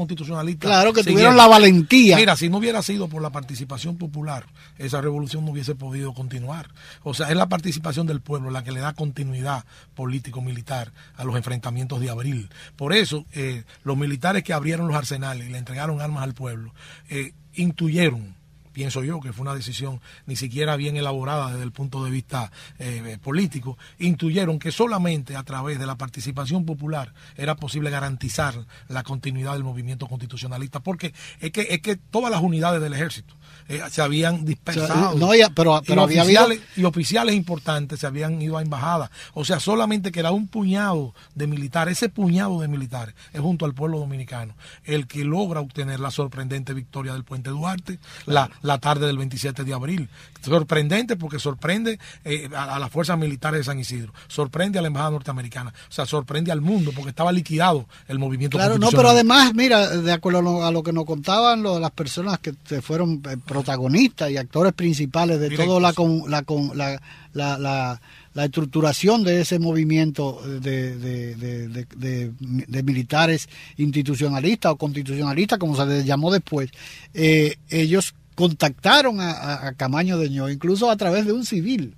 [0.68, 2.16] Claro, que tuvieron la valentía.
[2.16, 4.46] Mira, si no hubiera sido por la participación popular,
[4.78, 6.68] esa revolución no hubiese podido continuar.
[7.02, 11.36] O sea, es la participación del pueblo la que le da continuidad político-militar a los
[11.36, 12.50] enfrentamientos de abril.
[12.76, 16.72] Por eso, eh, los militares que abrieron los arsenales y le entregaron armas al pueblo,
[17.08, 18.39] eh, intuyeron
[18.72, 22.50] pienso yo que fue una decisión ni siquiera bien elaborada desde el punto de vista
[22.78, 28.54] eh, político, intuyeron que solamente a través de la participación popular era posible garantizar
[28.88, 33.34] la continuidad del movimiento constitucionalista, porque es que, es que todas las unidades del ejército,
[33.70, 35.16] eh, se habían dispersado.
[35.16, 39.10] No, pero, pero y, oficiales, y oficiales importantes se habían ido a embajadas.
[39.32, 43.66] O sea, solamente que era un puñado de militares, ese puñado de militares es junto
[43.66, 44.54] al pueblo dominicano
[44.84, 49.62] el que logra obtener la sorprendente victoria del Puente Duarte la, la tarde del 27
[49.62, 50.08] de abril.
[50.40, 55.12] Sorprendente porque sorprende eh, a, las fuerzas militares de San Isidro, sorprende a la embajada
[55.12, 59.54] norteamericana, o sea, sorprende al mundo porque estaba liquidado el movimiento Claro, no, pero además,
[59.54, 64.30] mira, de acuerdo a lo, que nos contaban lo, las personas que fueron eh, protagonistas
[64.30, 65.92] y actores principales de toda la,
[66.26, 68.00] la, la,
[68.34, 76.30] la, estructuración de ese movimiento de, de, militares institucionalistas o constitucionalistas, como se les llamó
[76.30, 76.70] después,
[77.14, 81.94] eh, ellos contactaron a, Camaño de Ño, incluso a través de un civil.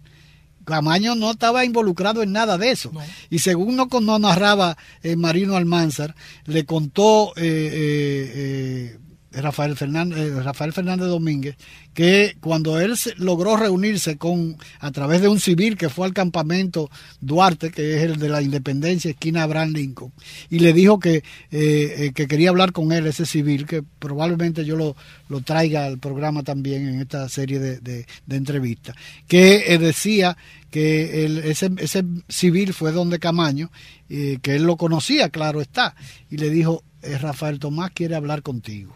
[0.64, 2.90] Camaño no estaba involucrado en nada de eso.
[3.30, 8.98] Y según nos, no narraba eh, Marino Almanzar, le contó eh,
[9.34, 11.56] Rafael Fernández, eh, Rafael Fernández Domínguez,
[11.94, 16.90] que cuando él logró reunirse con, a través de un civil que fue al campamento
[17.20, 20.12] Duarte, que es el de la Independencia, esquina Abraham Lincoln,
[20.50, 24.64] y le dijo que, eh, eh, que quería hablar con él, ese civil, que probablemente
[24.64, 24.96] yo lo,
[25.28, 28.96] lo traiga al programa también en esta serie de, de, entrevistas,
[29.28, 30.36] que decía
[30.70, 33.70] que ese, ese civil fue donde Camaño,
[34.08, 35.94] que él lo conocía, claro está,
[36.30, 38.94] y le dijo, Rafael Tomás quiere hablar contigo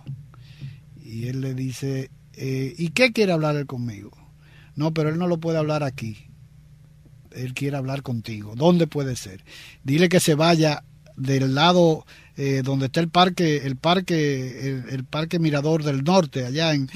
[1.07, 4.11] y él le dice, eh, ¿y qué quiere hablar él conmigo?
[4.75, 6.19] No, pero él no lo puede hablar aquí.
[7.31, 8.55] Él quiere hablar contigo.
[8.57, 9.45] ¿Dónde puede ser?
[9.85, 10.85] Dile que se vaya
[11.17, 12.05] del lado
[12.37, 16.91] eh, donde está el parque, el parque, el, parque Mirador del Norte, allá en,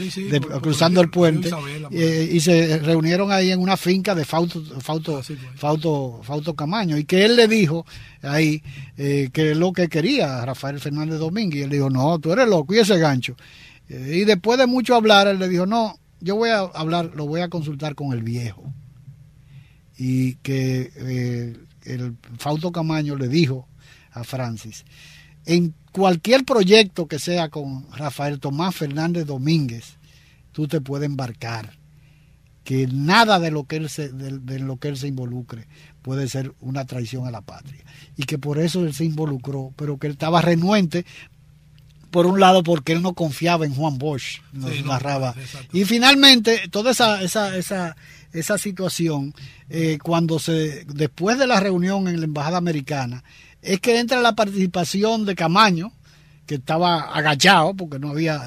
[0.60, 1.50] cruzando el puente,
[1.90, 5.22] eh, y se reunieron ahí en una finca de Fauto, Fauto,
[5.56, 7.86] Fauto, Fauto Camaño, y que él le dijo
[8.20, 8.62] ahí
[8.96, 12.74] que es lo que quería Rafael Fernández Domínguez, y él dijo, no, tú eres loco,
[12.74, 13.34] y ese gancho.
[13.90, 17.40] Y después de mucho hablar, él le dijo, no, yo voy a hablar, lo voy
[17.40, 18.72] a consultar con el viejo.
[19.98, 23.66] Y que eh, el Fausto Camaño le dijo
[24.12, 24.84] a Francis,
[25.44, 29.96] en cualquier proyecto que sea con Rafael Tomás Fernández Domínguez,
[30.52, 31.78] tú te puedes embarcar.
[32.62, 35.66] Que nada de lo que él se, de lo que él se involucre
[36.02, 37.82] puede ser una traición a la patria.
[38.16, 41.04] Y que por eso él se involucró, pero que él estaba renuente
[42.10, 45.34] por un lado porque él no confiaba en Juan Bosch, nos Sí, narraba.
[45.72, 47.96] y finalmente, toda esa, esa, esa,
[48.32, 49.34] esa situación,
[49.68, 53.22] eh, cuando se, después de la reunión en la Embajada Americana,
[53.62, 55.92] es que entra la participación de Camaño,
[56.50, 58.42] que estaba agachado porque no había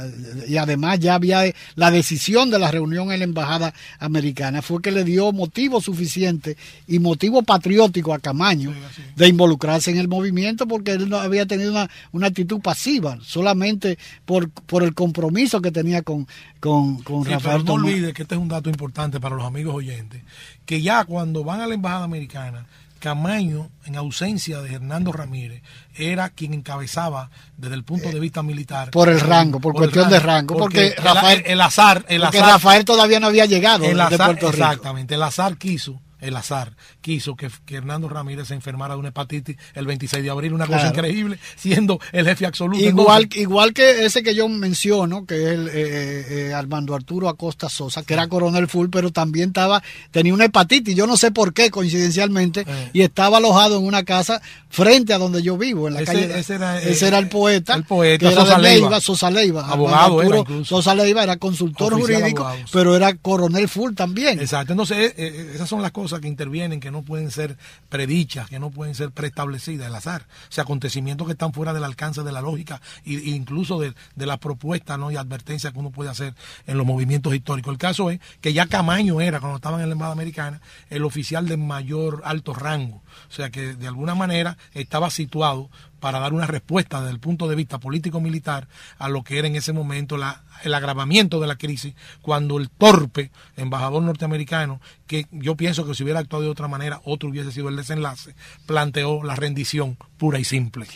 [0.45, 1.41] y además ya había
[1.75, 6.57] la decisión de la reunión en la embajada americana fue que le dio motivo suficiente
[6.85, 8.73] y motivo patriótico a Camaño
[9.15, 13.97] de involucrarse en el movimiento porque él no había tenido una, una actitud pasiva solamente
[14.25, 16.27] por, por el compromiso que tenía con,
[16.59, 17.85] con, con Sí, Rafael pero no Tomás.
[17.85, 20.21] olvide que este es un dato importante para los amigos oyentes,
[20.65, 22.65] que ya cuando van a la embajada americana,
[23.03, 25.61] Camaño, en ausencia de Hernando Ramírez,
[25.93, 28.91] era quien encabezaba desde el punto de vista militar.
[28.91, 32.85] por el rango, por cuestión de rango, porque el- Rafael- el, azar, el azar, Rafael
[32.85, 34.63] todavía no había llegado el de azar- Puerto Rico.
[34.63, 39.09] exactamente, el azar quiso, el azar quiso que, que Hernando Ramírez se enfermara de una
[39.09, 42.83] hepatitis el 26 de abril, una cosa increíble, siendo el jefe absoluto.
[42.83, 47.29] Igual, Entonces, igual que ese que yo menciono, que es el eh, eh, Armando Arturo
[47.29, 51.31] Acosta Sosa, que era coronel full, pero también estaba, tenía una hepatitis, yo no sé
[51.31, 52.89] por qué, coincidencialmente, Eh.
[52.93, 56.39] y estaba alojado en una casa frente a donde yo vivo, en la Ese- calle.
[56.39, 59.01] ese era, ese eh, era el poeta, el poeta, que era Sosa de Leiva.
[59.01, 59.67] Sosa Leiva.
[59.67, 60.75] Abogado era incluso.
[60.77, 64.39] Sosa Leiva era consultor Oficial jurídico, abogado, pero era coronel full también.
[64.39, 67.57] Exacto, entonces eh, eh, esas son las cosas que intervienen, que no pueden ser
[67.89, 70.25] predichas, que no pueden ser preestablecidas, el azar.
[70.49, 74.25] O sea, acontecimientos que están fuera del alcance de la lógica e incluso de, de
[74.25, 75.11] la propuesta ¿no?
[75.11, 76.33] y advertencia que uno puede hacer
[76.67, 77.71] en los movimientos históricos.
[77.71, 81.47] El caso es que ya Camaño era, cuando estaban en la Embajada Americana, el oficial
[81.47, 83.01] de mayor alto rango.
[83.29, 85.69] O sea, que de alguna manera estaba situado
[86.03, 89.55] para dar una respuesta desde el punto de vista político-militar a lo que era en
[89.55, 95.55] ese momento la, el agravamiento de la crisis, cuando el torpe embajador norteamericano, que yo
[95.55, 98.35] pienso que si hubiera actuado de otra manera, otro hubiese sido el desenlace,
[98.65, 100.87] planteó la rendición pura y simple.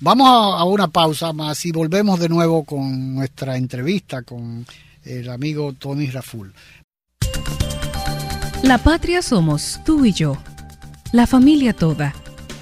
[0.00, 4.66] Vamos a, a una pausa más y volvemos de nuevo con nuestra entrevista con
[5.04, 6.52] el amigo Tony Raful.
[8.62, 10.36] La patria somos tú y yo,
[11.10, 12.14] la familia toda,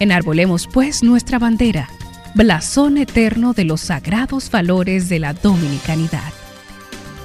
[0.00, 1.90] Enarbolemos pues nuestra bandera,
[2.34, 6.32] blasón eterno de los sagrados valores de la dominicanidad.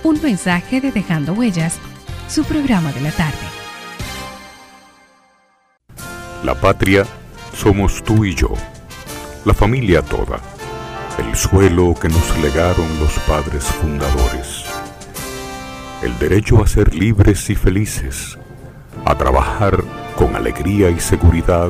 [0.03, 1.77] Un mensaje de Dejando Huellas,
[2.27, 3.37] su programa de la tarde.
[6.43, 7.05] La patria
[7.55, 8.53] somos tú y yo,
[9.45, 10.41] la familia toda,
[11.17, 14.65] el suelo que nos legaron los padres fundadores,
[16.03, 18.37] el derecho a ser libres y felices,
[19.05, 19.81] a trabajar
[20.17, 21.69] con alegría y seguridad,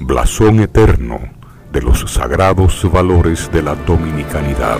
[0.00, 1.18] blasón eterno
[1.72, 4.78] de los sagrados valores de la dominicanidad.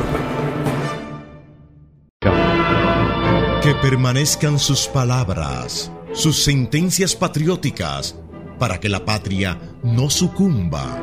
[3.63, 8.17] Que permanezcan sus palabras, sus sentencias patrióticas,
[8.59, 11.03] para que la patria no sucumba,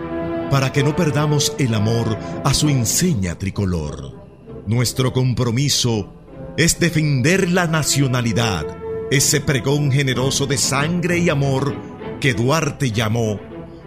[0.50, 4.26] para que no perdamos el amor a su enseña tricolor.
[4.66, 6.14] Nuestro compromiso
[6.58, 8.66] es defender la nacionalidad,
[9.12, 11.76] ese pregón generoso de sangre y amor
[12.20, 13.40] que Duarte llamó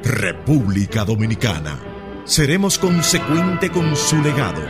[0.03, 1.79] República Dominicana.
[2.25, 4.63] Seremos consecuente con su legado,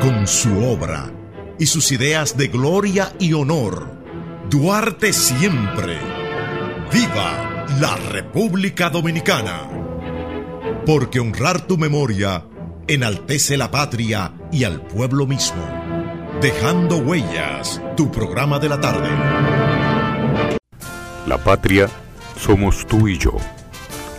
[0.00, 1.10] con su obra
[1.58, 3.92] y sus ideas de gloria y honor.
[4.50, 5.98] Duarte siempre.
[6.92, 9.68] ¡Viva la República Dominicana!
[10.84, 12.44] Porque honrar tu memoria
[12.88, 15.64] enaltece la patria y al pueblo mismo.
[16.40, 19.08] Dejando huellas, tu programa de la tarde.
[21.26, 21.88] La patria
[22.36, 23.36] somos tú y yo,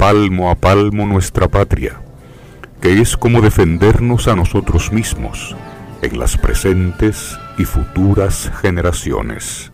[0.00, 2.00] palmo a palmo nuestra patria,
[2.80, 5.54] que es como defendernos a nosotros mismos
[6.00, 9.70] en las presentes y futuras generaciones.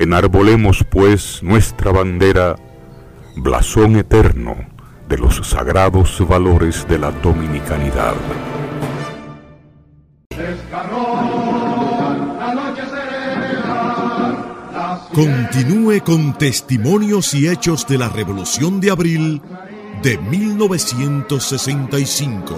[0.00, 2.56] Enarbolemos pues nuestra bandera,
[3.36, 4.56] blasón eterno
[5.08, 8.16] de los sagrados valores de la dominicanidad.
[15.18, 19.42] Continúe con testimonios y hechos de la Revolución de Abril
[20.00, 22.54] de 1965.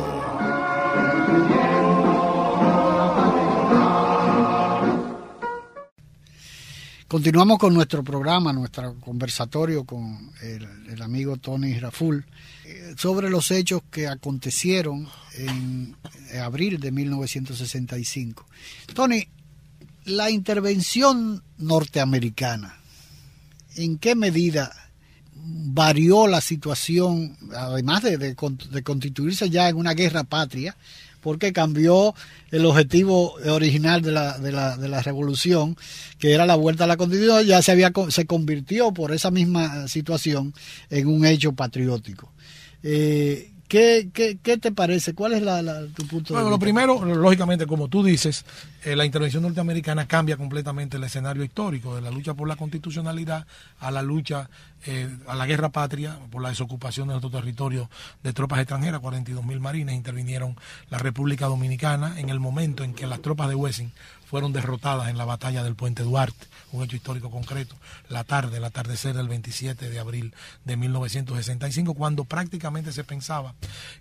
[7.08, 12.26] Continuamos con nuestro programa, nuestro conversatorio con el, amigo Tony Raful
[12.66, 15.96] eh, sobre los hechos que acontecieron en
[16.38, 18.44] abril de 1965.
[18.92, 19.26] Tony,
[20.10, 22.78] la intervención norteamericana,
[23.76, 24.72] ¿en qué medida
[25.32, 28.34] varió la situación, además de, de
[28.82, 30.76] constituirse ya en una guerra patria,
[31.20, 32.14] porque cambió
[32.50, 35.76] el objetivo original de la, de la, de la revolución,
[36.18, 39.88] que era la vuelta a la constitución, ya se, había, se convirtió por esa misma
[39.88, 40.54] situación
[40.88, 42.32] en un hecho patriótico.
[42.82, 45.14] Eh, ¿Qué, qué, qué te parece?
[45.14, 45.62] ¿Cuál es la,
[45.94, 46.34] tu punto de vista?
[46.34, 48.44] Bueno, lo primero, lógicamente, como tú dices,
[48.84, 53.46] eh, la intervención norteamericana cambia completamente el escenario histórico de la lucha por la constitucionalidad
[53.78, 54.48] a la lucha,
[54.86, 57.90] eh, a la guerra patria, por la desocupación de nuestro territorio
[58.22, 59.00] de tropas extranjeras.
[59.00, 60.56] 42 mil marines intervinieron
[60.88, 63.92] la República Dominicana en el momento en que las tropas de Wessing
[64.30, 67.74] fueron derrotadas en la batalla del Puente Duarte, un hecho histórico concreto,
[68.08, 70.32] la tarde, el atardecer del 27 de abril
[70.64, 73.56] de 1965, cuando prácticamente se pensaba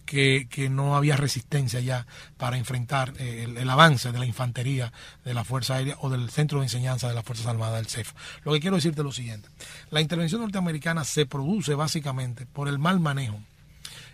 [0.06, 2.06] que, no había resistencia ya
[2.38, 6.60] para enfrentar eh, el, avance de la infantería de la Fuerza Aérea o del Centro
[6.60, 8.14] de Enseñanza de las Fuerzas Armadas del CEF.
[8.44, 9.50] Lo que quiero decirte es lo siguiente,
[9.90, 13.40] la intervención norteamericana se produce básicamente por el mal manejo,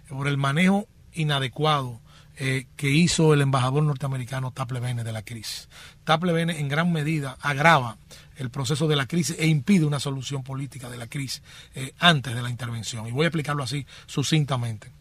[0.09, 1.99] por el manejo inadecuado
[2.37, 5.69] eh, que hizo el embajador norteamericano Taple Bene de la crisis.
[6.03, 7.97] Taple Bene en gran medida agrava
[8.35, 11.41] el proceso de la crisis e impide una solución política de la crisis
[11.75, 13.07] eh, antes de la intervención.
[13.07, 14.91] Y voy a explicarlo así sucintamente.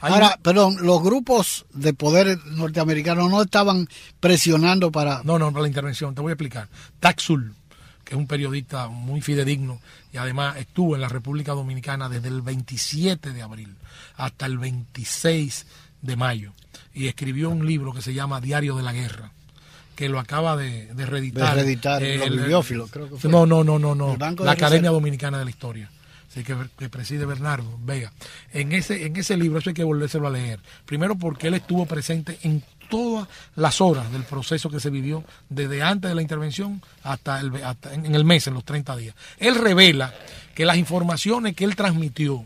[0.00, 3.88] Ahora, perdón, los grupos de poder norteamericanos no estaban
[4.20, 5.22] presionando para...
[5.24, 6.14] No, no, para la intervención.
[6.14, 6.68] Te voy a explicar.
[7.00, 7.54] Taxul,
[8.04, 9.80] que es un periodista muy fidedigno
[10.12, 13.74] y además estuvo en la República Dominicana desde el 27 de abril
[14.16, 15.66] hasta el 26
[16.02, 16.52] de mayo
[16.94, 19.32] y escribió un libro que se llama Diario de la Guerra
[19.98, 21.56] que lo acaba de, de reeditar.
[21.56, 23.28] De reeditar, el, creo que fue.
[23.28, 24.16] No, no, no, no, no.
[24.16, 25.90] La Academia Dominicana de la Historia.
[26.44, 28.12] Que, preside Bernardo Vega.
[28.52, 30.60] En ese, en ese libro eso hay que volvérselo a leer.
[30.84, 35.82] Primero porque él estuvo presente en todas las horas del proceso que se vivió desde
[35.82, 39.14] antes de la intervención hasta, el, hasta en el mes, en los 30 días.
[39.38, 40.14] Él revela
[40.54, 42.44] que las informaciones que él transmitió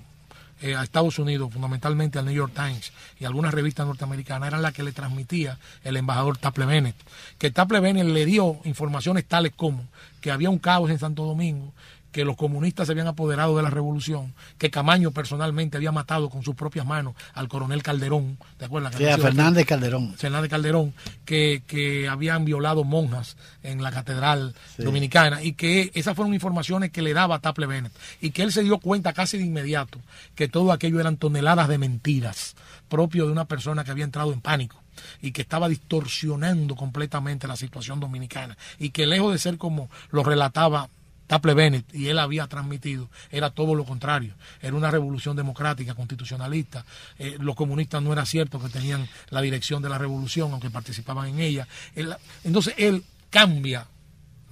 [0.62, 4.72] eh, a Estados Unidos, fundamentalmente al New York Times y algunas revistas norteamericanas, eran las
[4.72, 6.96] que le transmitía el embajador Taple Bennett.
[7.36, 9.84] Que Taple Bennett le dio informaciones tales como
[10.20, 11.72] que había un caos en Santo Domingo,
[12.12, 16.42] que los comunistas se habían apoderado de la revolución, que Camaño personalmente había matado con
[16.42, 18.94] sus propias manos al coronel Calderón, ¿te acuerdas?
[18.94, 20.14] Sí, a Fernández Calderón.
[20.14, 20.94] Fernández Calderón,
[21.24, 27.02] que, que habían violado monjas en la catedral dominicana y que esas fueron informaciones que
[27.02, 29.98] le daba Taple Bennett y que él se dio cuenta casi de inmediato
[30.34, 32.54] que todo aquello eran toneladas de mentiras
[32.88, 34.82] propio de una persona que había entrado en pánico
[35.22, 40.22] y que estaba distorsionando completamente la situación dominicana y que lejos de ser como lo
[40.22, 40.88] relataba
[41.32, 44.34] Taple Bennett y él había transmitido era todo lo contrario.
[44.60, 46.84] Era una revolución democrática, constitucionalista.
[47.18, 51.28] Eh, los comunistas no era cierto que tenían la dirección de la revolución, aunque participaban
[51.28, 51.66] en ella.
[52.44, 53.86] entonces él cambia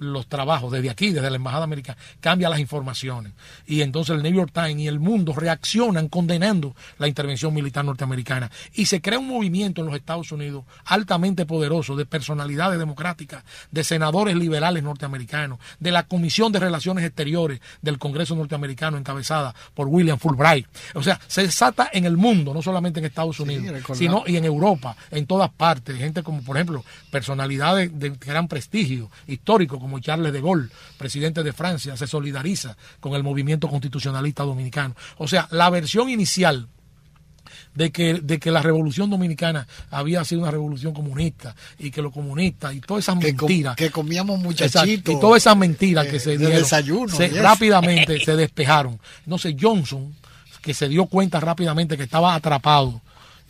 [0.01, 3.33] los trabajos desde aquí, desde la Embajada Americana, cambia las informaciones.
[3.67, 8.49] Y entonces el New York Times y el mundo reaccionan condenando la intervención militar norteamericana.
[8.73, 13.83] Y se crea un movimiento en los Estados Unidos altamente poderoso de personalidades democráticas, de
[13.83, 20.17] senadores liberales norteamericanos, de la Comisión de Relaciones Exteriores del Congreso norteamericano encabezada por William
[20.17, 20.67] Fulbright.
[20.95, 24.45] O sea, se desata en el mundo, no solamente en Estados Unidos, sino y en
[24.45, 25.95] Europa, en todas partes.
[25.97, 31.43] Gente como, por ejemplo, personalidades de gran prestigio histórico, como como Charles de Gaulle, presidente
[31.43, 34.95] de Francia, se solidariza con el movimiento constitucionalista dominicano.
[35.17, 36.69] O sea, la versión inicial
[37.75, 42.13] de que, de que la revolución dominicana había sido una revolución comunista y que los
[42.13, 43.75] comunistas y todas esas mentiras.
[43.75, 45.13] que comíamos muchachitos.
[45.13, 46.55] y todas esas mentiras que se dieron.
[46.55, 48.97] Desayuno, rápidamente se despejaron.
[49.25, 50.15] No sé, Johnson,
[50.61, 53.01] que se dio cuenta rápidamente que estaba atrapado,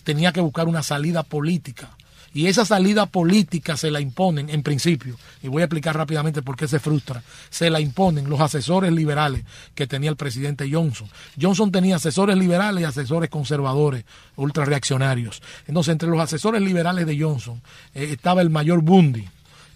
[0.03, 1.95] tenía que buscar una salida política
[2.33, 6.55] Y esa salida política se la imponen, en principio, y voy a explicar rápidamente por
[6.55, 9.43] qué se frustra, se la imponen los asesores liberales
[9.75, 11.09] que tenía el presidente Johnson.
[11.39, 14.05] Johnson tenía asesores liberales y asesores conservadores,
[14.37, 15.41] ultra reaccionarios.
[15.67, 17.61] Entonces, entre los asesores liberales de Johnson
[17.93, 19.27] eh, estaba el mayor Bundy,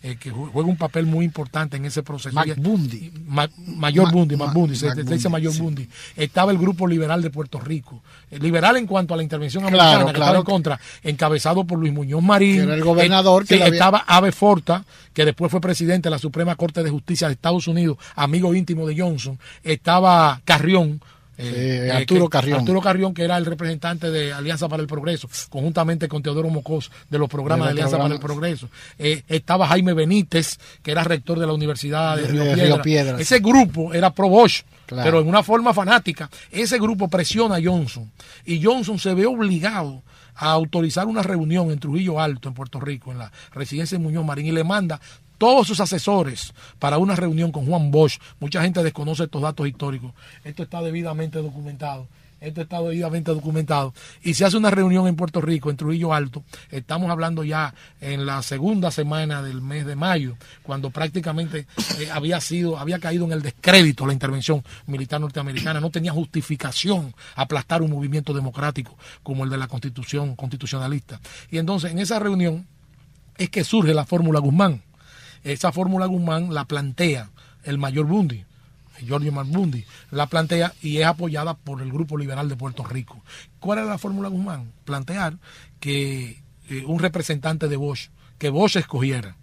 [0.08, 2.36] eh, que juega un papel muy importante en ese proceso.
[2.36, 3.12] Mac Bundy.
[3.26, 5.90] mayor Bundy, Mac Bundy, se, dice Mayor Bundy.
[6.16, 8.04] Estaba el Grupo Liberal de Puerto Rico.
[8.30, 11.92] Eh, liberal en cuanto a la intervención americana, que estaba en contra, encabezado por Luis
[11.92, 12.58] Muñoz Marín.
[12.58, 13.48] Que era el gobernador.
[13.48, 17.34] que estaba Ave Forta, que después fue presidente de la Suprema Corte de Justicia de
[17.34, 19.40] Estados Unidos, amigo íntimo de Johnson.
[19.64, 21.02] Estaba Carrión,
[21.38, 22.60] eh, Arturo Carrión.
[22.60, 26.92] Arturo Carrión, que era el representante de Alianza para el Progreso, conjuntamente con Teodoro Mocos
[27.10, 28.70] de los programas de, Alianza para el Progreso.
[28.98, 33.20] Eh, estaba Jaime Benítez, que era rector de la Universidad de, Río, Piedra.
[33.20, 36.30] Ese grupo era pro Bosch, pero en una forma fanática.
[36.52, 38.12] Ese grupo presiona a Johnson
[38.46, 40.04] y Johnson se ve obligado
[40.36, 44.26] a autorizar una reunión en Trujillo Alto, en Puerto Rico, en la residencia de Muñoz
[44.26, 45.00] Marín, y le manda
[45.38, 48.20] todos sus asesores para una reunión con Juan Bosch.
[48.40, 50.14] Mucha gente desconoce estos datos históricos.
[50.44, 52.08] Esto está debidamente documentado.
[52.42, 53.94] Esto está debidamente documentado.
[54.22, 56.44] Y se hace una reunión en Puerto Rico, en Trujillo Alto.
[56.70, 61.66] Estamos hablando ya en la segunda semana del mes de mayo, cuando prácticamente
[62.00, 65.80] eh, había sido, había caído en el descrédito la intervención militar norteamericana.
[65.80, 71.20] No tenía justificación aplastar un movimiento democrático como el de la constitución constitucionalista.
[71.50, 72.68] Y entonces en esa reunión
[73.38, 74.84] es que surge la fórmula Guzmán
[75.46, 77.30] esa fórmula Guzmán la plantea
[77.64, 78.46] el mayor Bundy,
[79.00, 83.24] Giorgio Bundy, la plantea y es apoyada por el Grupo Liberal de Puerto Rico.
[83.60, 84.72] ¿Cuál era la fórmula Guzmán?
[84.86, 85.38] Plantear
[85.80, 89.38] que eh, un representante de Bosch, que Bosch escogiera,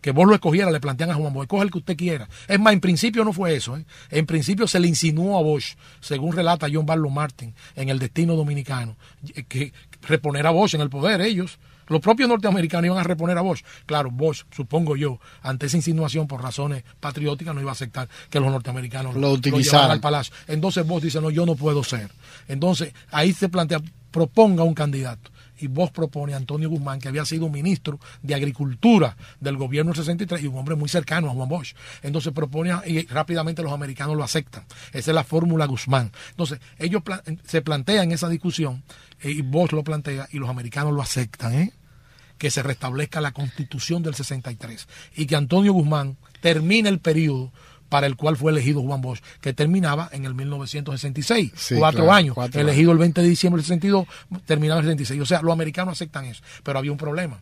[0.00, 2.28] que vos lo escogiera, le plantean a Juan Bosch, coge el que usted quiera.
[2.46, 3.76] Es más, en principio no fue eso.
[3.76, 3.84] ¿eh?
[4.10, 8.34] En principio se le insinuó a Bosch, según relata John Barlow Martin en El Destino
[8.34, 8.96] Dominicano,
[9.48, 9.72] que
[10.02, 11.58] reponer a Bosch en el poder ellos
[11.88, 13.62] los propios norteamericanos iban a reponer a Bosch.
[13.86, 18.40] Claro, Bosch, supongo yo, ante esa insinuación por razones patrióticas, no iba a aceptar que
[18.40, 20.34] los norteamericanos lo, utilizaran al palacio.
[20.46, 22.10] Entonces Bosch dice, no, yo no puedo ser.
[22.46, 23.80] Entonces ahí se plantea,
[24.10, 25.30] proponga un candidato
[25.60, 30.42] y vos propone a Antonio Guzmán, que había sido ministro de Agricultura del gobierno 63
[30.42, 31.74] y un hombre muy cercano a Juan Bosch.
[32.02, 34.64] Entonces propone y rápidamente los americanos lo aceptan.
[34.92, 36.12] Esa es la fórmula Guzmán.
[36.30, 37.02] Entonces ellos
[37.44, 38.82] se plantean esa discusión
[39.20, 41.54] eh, y vos lo plantea y los americanos lo aceptan.
[41.54, 41.72] ¿eh?
[42.38, 47.52] Que se restablezca la constitución del 63 y que Antonio Guzmán termine el periodo
[47.88, 52.92] para el cual fue elegido Juan Bosch, que terminaba en el 1966, cuatro años, elegido
[52.92, 54.06] el 20 de diciembre del 62,
[54.44, 55.22] terminaba en el 66.
[55.22, 57.40] O sea, los americanos aceptan eso, pero había un problema.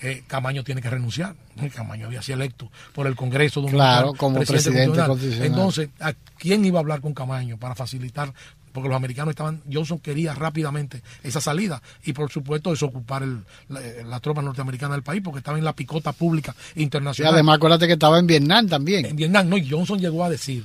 [0.00, 1.34] Eh, Camaño tiene que renunciar.
[1.74, 6.78] Camaño había sido electo por el Congreso Claro, como presidente, presidente Entonces, ¿a quién iba
[6.78, 8.32] a hablar con Camaño para facilitar
[8.72, 14.20] porque los americanos estaban, Johnson quería rápidamente esa salida y por supuesto desocupar el, la,
[14.20, 17.32] tropa norteamericana del país porque estaba en la picota pública internacional.
[17.32, 19.06] Y además acuérdate que estaba en Vietnam también.
[19.06, 20.64] En Vietnam, no, y Johnson llegó a decir,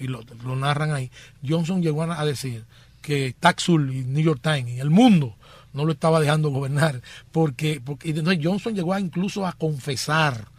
[0.00, 0.24] y lo,
[0.56, 1.10] narran ahí,
[1.46, 2.64] Johnson llegó a decir
[3.00, 5.36] que Taxul y New York Times y el mundo
[5.72, 10.52] no lo estaba dejando gobernar porque, porque Johnson llegó incluso a confesar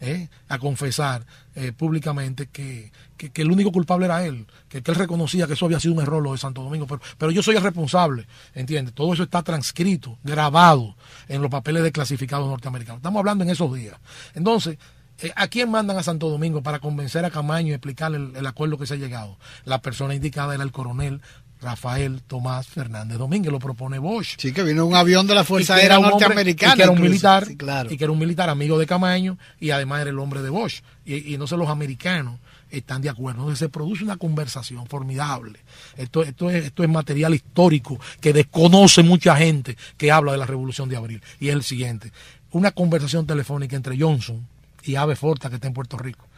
[0.00, 0.28] ¿eh?
[0.48, 2.90] a confesar eh, públicamente que,
[3.34, 6.32] el único culpable era él, que, él reconocía que eso había sido un error lo
[6.32, 8.94] de Santo Domingo, pero, pero yo soy el responsable, ¿entiendes?
[8.94, 10.94] Todo eso está transcrito, grabado
[11.28, 12.98] en los papeles de clasificados norteamericanos.
[12.98, 13.96] Estamos hablando en esos días.
[14.34, 14.78] Entonces,
[15.20, 18.46] eh, ¿A quién mandan a Santo Domingo para convencer a Camaño y explicarle el, el,
[18.46, 19.36] acuerdo que se ha llegado?
[19.64, 21.22] La persona indicada era el coronel
[21.60, 24.36] Rafael Tomás Fernández Domínguez, lo propone Bosch.
[24.38, 26.74] Sí, que vino un avión de la Fuerza Aérea Norteamericana.
[26.74, 27.46] y que era un militar,
[27.90, 30.82] y que era un militar amigo de Camaño y además era el hombre de Bosch.
[31.04, 32.38] Y, y no sé, los americanos
[32.70, 33.40] están de acuerdo.
[33.40, 35.60] Entonces se produce una conversación formidable.
[35.96, 40.46] Esto, esto, es, esto es material histórico que desconoce mucha gente que habla de la
[40.46, 41.22] Revolución de Abril.
[41.40, 42.12] Y es el siguiente.
[42.52, 44.46] Una conversación telefónica entre Johnson
[44.84, 46.28] y Ave Forta, que está en Puerto Rico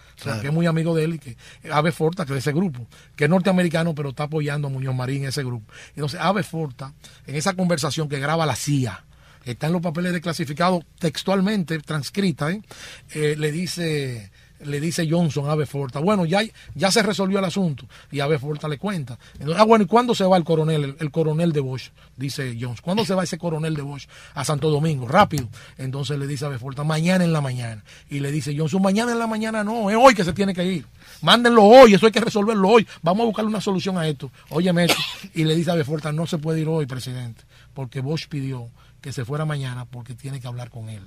[0.40, 1.36] que es muy amigo de él y que
[1.70, 4.94] Ave Forta, que es de ese grupo, que es norteamericano, pero está apoyando a Muñoz
[4.94, 5.72] Marín en ese grupo.
[5.94, 6.92] Entonces, Ave Forta,
[7.26, 9.04] en esa conversación que graba la CIA,
[9.44, 12.62] está en los papeles de clasificado textualmente, transcrita, ¿eh?
[13.10, 14.30] Eh, le dice
[14.64, 16.40] le dice Johnson a Ave Forta, bueno, ya,
[16.74, 17.86] ya se resolvió el asunto.
[18.10, 19.18] Y Ave Forta le cuenta.
[19.56, 21.90] ah, bueno, ¿y cuándo se va el coronel, el, coronel de Bosch?
[22.16, 22.82] Dice Johnson.
[22.82, 25.06] ¿Cuándo se va ese coronel de Bosch a Santo Domingo?
[25.08, 25.48] Rápido.
[25.78, 27.82] Entonces le dice a Ave Forta, mañana en la mañana.
[28.08, 30.64] Y le dice Johnson, mañana en la mañana no, es hoy que se tiene que
[30.64, 30.86] ir.
[31.22, 32.86] Mándenlo hoy, eso hay que resolverlo hoy.
[33.02, 34.30] Vamos a buscarle una solución a esto.
[34.50, 34.86] Óyeme
[35.34, 37.42] Y le dice a Ave Forta, no se puede ir hoy, presidente,
[37.74, 38.68] porque Bosch pidió
[39.00, 41.02] que se fuera mañana porque tiene que hablar con él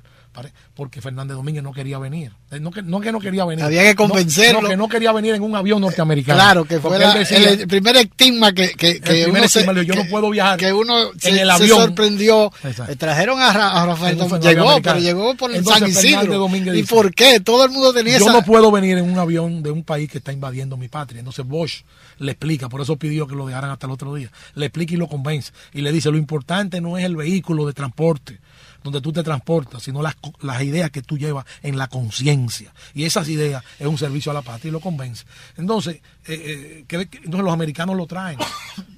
[0.74, 2.32] porque Fernández Domínguez no quería venir.
[2.52, 3.64] Eh, no que no, que no quería venir.
[3.64, 4.62] Había que convencerlo.
[4.62, 6.40] No, que no quería venir en un avión norteamericano.
[6.40, 10.58] Claro, que fue el, primer estigma que, que, que uno se, yo no puedo viajar
[10.58, 11.70] que uno en el avión.
[11.70, 12.52] se sorprendió.
[12.64, 14.44] Eh, trajeron a, Rafael Domínguez.
[14.44, 16.50] Llegó, pero llegó por San Isidro.
[16.74, 17.40] ¿Y por qué?
[17.40, 20.18] Todo el mundo tenía Yo no puedo venir en un avión de un país que
[20.18, 21.20] está invadiendo mi patria.
[21.20, 21.84] Entonces Bosch
[22.18, 24.32] le explica, por eso pidió que lo dejaran hasta el otro día.
[24.56, 25.52] Le explica y lo convence.
[25.74, 28.40] Y le dice, lo importante no es el vehículo de transporte transporte
[28.84, 32.74] donde tú te transportas, sino las, las ideas que tú llevas en la conciencia.
[32.94, 35.26] Y esas ideas es un servicio a la patria y lo convence.
[35.58, 38.38] Entonces, eh, eh, entonces los americanos lo traen.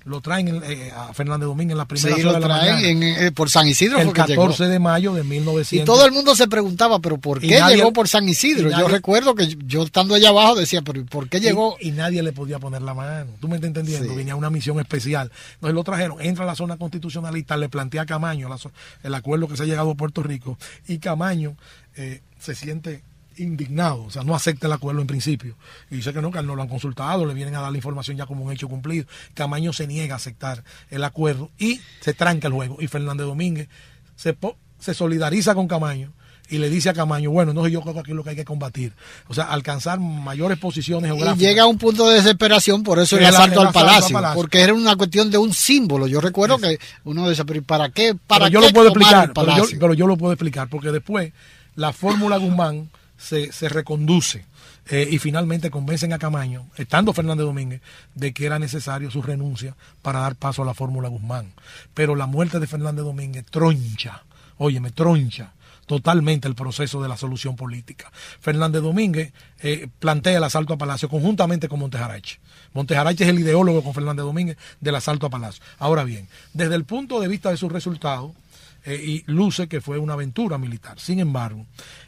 [0.05, 3.99] Lo traen eh, a Fernández Domínguez en la primera sí, lo traen por San Isidro.
[3.99, 5.73] El 14 de mayo de 1900.
[5.73, 8.69] Y todo el mundo se preguntaba, pero ¿por qué llegó por San Isidro?
[8.69, 11.75] yo recuerdo que yo estando allá abajo decía, pero ¿por qué llegó?
[11.79, 13.31] Y, nadie le podía poner la mano.
[13.39, 14.09] ¿Tú me estás entendiendo?
[14.09, 14.15] Sí.
[14.15, 15.31] Venía una misión especial.
[15.55, 18.47] Entonces lo trajeron, entra a la zona constitucionalista, le plantea a Camaño
[19.03, 20.57] el acuerdo que se llegado a Puerto Rico
[20.87, 21.55] y Camaño
[22.39, 23.03] se siente
[23.37, 25.55] indignado, o sea, no acepta el acuerdo en principio.
[25.89, 28.17] Y dice que no, que no lo han consultado, le vienen a dar la información
[28.17, 29.05] ya como un hecho cumplido.
[29.33, 32.77] Camaño se niega a aceptar el acuerdo y se tranca el juego.
[32.79, 33.69] Y Fernández Domínguez
[34.15, 34.37] se,
[34.79, 36.13] se solidariza con Camaño
[36.49, 38.35] y le dice a Camaño, bueno, no yo creo que aquí es lo que hay
[38.35, 38.93] que combatir.
[39.27, 41.41] O sea, alcanzar mayores posiciones geográficas.
[41.41, 44.73] Y llega a un punto de desesperación, por eso el asalto, al, palacio, porque era
[44.73, 46.07] una cuestión de un símbolo.
[46.07, 48.15] Yo recuerdo que uno dice, pero ¿para qué?
[48.27, 51.33] ¿Para yo lo puedo explicar, pero yo, pero yo, lo puedo explicar, porque después
[51.75, 54.45] la fórmula Guzmán se, se reconduce.
[54.87, 57.81] Eh, y finalmente convencen a Camaño, estando Fernández Domínguez,
[58.13, 61.53] de que era necesario su renuncia para dar paso a la fórmula Guzmán.
[61.95, 64.21] Pero la muerte de Fernández Domínguez troncha,
[64.59, 65.53] óyeme, troncha
[65.85, 68.11] totalmente el proceso de la solución política.
[68.39, 72.39] Fernández Domínguez eh, plantea el asalto a Palacio conjuntamente con Montejarache.
[72.73, 75.63] Montejarache es el ideólogo con Fernández Domínguez del asalto a Palacio.
[75.79, 78.31] Ahora bien, desde el punto de vista de sus resultados,
[78.87, 80.99] eh, y luce que fue una aventura militar.
[80.99, 81.65] Sin embargo,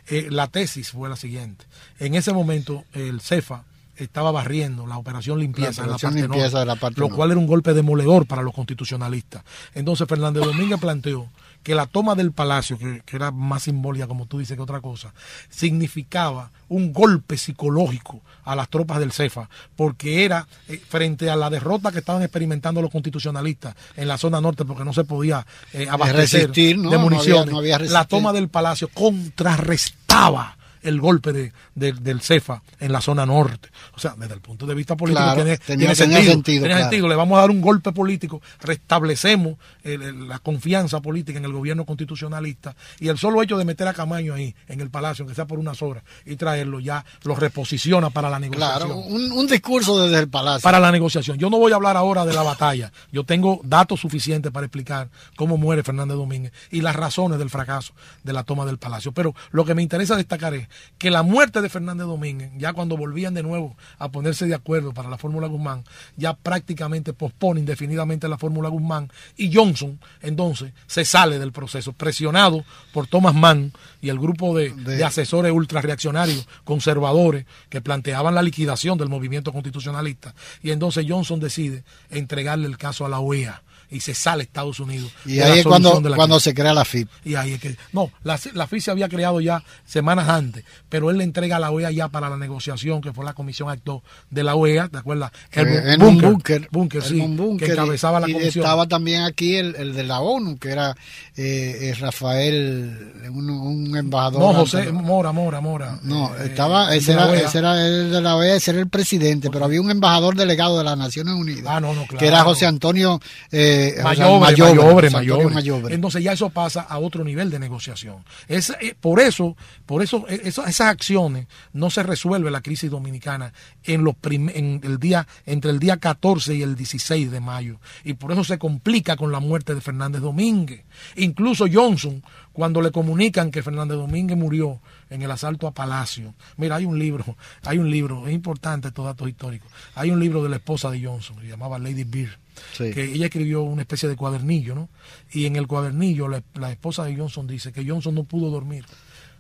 [0.08, 1.66] eh, la tesis fue la siguiente.
[1.98, 3.64] En ese momento el CEFA
[3.96, 7.48] estaba barriendo la operación limpieza, en, la parte de la parte lo cual era un
[7.48, 9.44] golpe demoledor para los constitucionalistas.
[9.74, 11.30] Entonces Fernández Domínguez planteó
[11.68, 15.14] que la toma del palacio, que, era más simbólica como tú dices que otra cosa,
[15.50, 21.50] significaba un golpe psicológico a las tropas del CEFA, porque era eh, frente a la
[21.50, 25.88] derrota que estaban experimentando los constitucionalistas en la zona norte, porque no se podía eh,
[25.90, 33.02] abastecer de municiones, la toma del palacio contrarrestaba el golpe de, del CEFA en la
[33.02, 33.70] zona norte.
[33.96, 35.34] O sea, desde el punto de vista político
[35.66, 37.08] tiene, sentido.
[37.08, 42.76] Le vamos a dar un golpe político, restablecemos la confianza política en el gobierno constitucionalista
[43.00, 45.60] y el solo hecho de meter a Camaño ahí, en el palacio, aunque sea por
[45.60, 48.78] unas horas, y traerlo ya lo reposiciona para la negociación.
[48.78, 50.62] Claro, un, discurso desde el palacio.
[50.62, 51.38] Para la negociación.
[51.38, 52.92] Yo no voy a hablar ahora de la batalla.
[53.12, 57.94] Yo tengo datos suficientes para explicar cómo muere Fernández Domínguez y las razones del fracaso
[58.24, 59.12] de la toma del palacio.
[59.12, 60.68] Pero lo que me interesa destacar es
[60.98, 64.94] que la muerte de Fernández Domínguez, ya cuando volvían de nuevo a ponerse de acuerdo
[64.94, 65.84] para la Fórmula Guzmán,
[66.16, 72.64] ya prácticamente pospone indefinidamente la Fórmula Guzmán y Johnson entonces se sale del proceso, presionado
[72.94, 74.98] por Thomas Mann y el grupo de, de...
[74.98, 80.36] de asesores ultrarreaccionarios, conservadores, que planteaban la liquidación del movimiento constitucionalista.
[80.62, 85.12] Y entonces Johnson decide entregarle el caso a la OEA y se sale Estados Unidos.
[85.26, 87.10] Y ahí es cuando, cuando se crea la FIP.
[87.24, 91.10] Y ahí es que, no, la, la FIP se había creado ya semanas antes, pero
[91.10, 94.04] él le entrega a la OEA ya para la negociación, que fue la comisión acto
[94.30, 95.32] de la OEA, ¿te acuerdas?
[95.52, 97.20] El Bunker, Bunker, sí,
[97.58, 98.66] que encabezaba la comisión.
[98.66, 100.96] estaba también aquí el, el, de la ONU, que era
[101.36, 104.42] eh, eh Rafael, un, un, embajador.
[104.42, 106.00] No, José Mora, Mora, Mora.
[106.04, 109.50] No, eh, estaba, ese era, ese era, el de la OEA, ese era el presidente,
[109.50, 112.18] pero había un embajador delegado de las Naciones Unidas, ah, no, no, claro.
[112.18, 113.20] que era José Antonio
[113.52, 118.24] eh, mayobre, mayobre, Entonces ya eso pasa a otro nivel de negociación.
[118.48, 119.56] Es, eh, por eso,
[119.86, 123.54] por eso, eh, esas acciones no se resuelve la crisis dominicana
[123.84, 127.80] en los en el día, entre el día 14 y el 16 de mayo.
[128.04, 130.84] Y por eso se complica con la muerte de Fernández Domínguez.
[131.16, 132.24] Incluso Johnson,
[132.54, 136.34] cuando le comunican que Fernández Domínguez murió en el asalto a Palacio.
[136.58, 139.72] Mira, hay un libro, hay un libro, es importante estos datos históricos.
[139.96, 142.47] Hay un libro de la esposa de Johnson, se llamaba Lady Beer
[142.78, 144.90] que ella escribió una especie de cuadernillo, ¿no?
[145.32, 148.86] Y en el cuadernillo la, esposa de Johnson dice que Johnson no pudo dormir.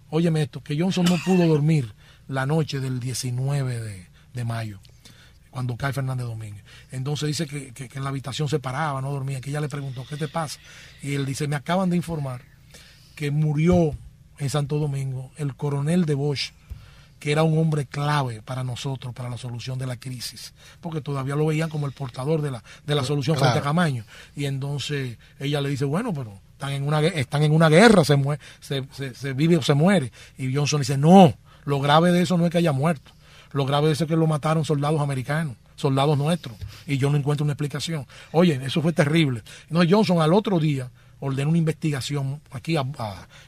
[0.09, 1.93] Óyeme esto, que Johnson no pudo dormir
[2.27, 4.79] la noche del 19 de, de mayo
[5.57, 6.63] cuando cae Fernández Domínguez.
[6.91, 10.05] Entonces dice que, que, en la habitación se paraba, no dormía, que ella le preguntó,
[10.07, 10.59] ¿qué te pasa?
[11.01, 12.43] Y él dice, me acaban de informar
[13.15, 13.95] que murió
[14.37, 16.53] en Santo Domingo el coronel de Bosch,
[17.19, 21.35] que era un hombre clave para nosotros, para la solución de la crisis, porque todavía
[21.35, 24.03] lo veían como el portador de la, de la solución frente a Camaño.
[24.35, 28.15] Y entonces ella le dice, bueno, pero están en una, están en una guerra, se,
[28.15, 30.11] muere, se, se, vive o se muere.
[30.37, 31.33] Y Johnson dice, no,
[31.65, 33.11] lo grave de eso no es que haya muerto,
[33.51, 36.57] lo grave de eso es que lo mataron soldados americanos soldados nuestros
[36.87, 38.07] y yo no encuentro una explicación.
[38.31, 39.43] Oye, eso fue terrible.
[39.69, 40.89] No, Johnson al otro día
[41.19, 42.85] ordenó una investigación aquí a,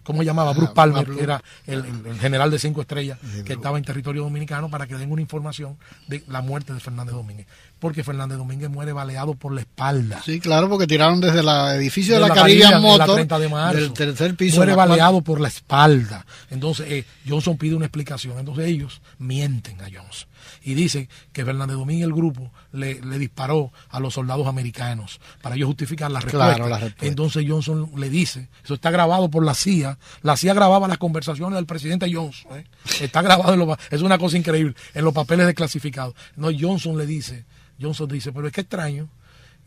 [0.03, 0.53] ¿cómo se llamaba?
[0.53, 1.84] Bruce Palmer, que era el,
[2.20, 6.24] general de cinco estrellas que estaba en territorio dominicano para que den una información de
[6.28, 7.47] la muerte de Fernández Domínguez.
[7.80, 10.22] Porque Fernández Domínguez muere baleado por la espalda.
[10.26, 11.47] Sí, claro, porque tiraron desde el
[11.80, 13.26] edificio de, la, Caribbean Motor,
[13.74, 14.57] del tercer piso.
[14.57, 16.26] Muere baleado por la espalda.
[16.49, 18.38] Entonces, eh, Johnson pide una explicación.
[18.38, 20.28] Entonces ellos mienten a Johnson
[20.64, 25.68] y dice que Fernández Domínguez el grupo le, disparó a los soldados americanos para ellos
[25.68, 26.93] justificar la respuesta.
[27.01, 31.55] Entonces Johnson le dice, eso está grabado por la CIA, la CIA grababa las conversaciones
[31.55, 32.66] del presidente Johnson, ¿eh?
[33.01, 36.16] está grabado, en es una cosa increíble, en los papeles desclasificados.
[36.36, 37.45] No, Johnson le dice,
[37.80, 39.10] Johnson dice, pero es que extraño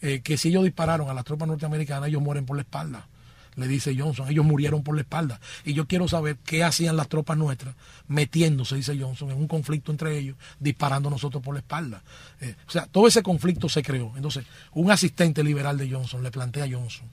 [0.00, 3.06] eh, que si ellos dispararon a las tropas norteamericanas, ellos mueren por la espalda
[3.56, 4.28] le dice Johnson.
[4.28, 5.40] Ellos murieron por la espalda.
[5.64, 7.74] Y yo quiero saber qué hacían las tropas nuestras
[8.08, 12.02] metiéndose, dice Johnson, en un conflicto entre ellos, disparando nosotros por la espalda.
[12.40, 14.12] Eh, o sea, todo ese conflicto se creó.
[14.16, 17.08] Entonces, un asistente liberal de Johnson le plantea a Johnson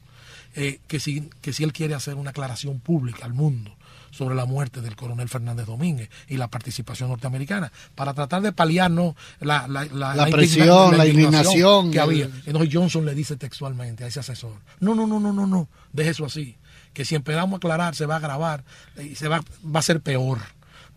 [0.55, 3.75] eh, que, si, que si él quiere hacer una aclaración pública al mundo
[4.12, 8.89] sobre la muerte del coronel Fernández Domínguez y la participación norteamericana, para tratar de paliar
[8.89, 12.30] la, la, la, presión, la, indignación que había.
[12.45, 16.12] Entonces Johnson le dice textualmente a ese asesor, no, no, no, no, no, no, deje
[16.12, 16.55] eso así,
[16.93, 18.64] que si empezamos a aclarar se va a agravar
[19.01, 20.39] y se va, va a ser peor.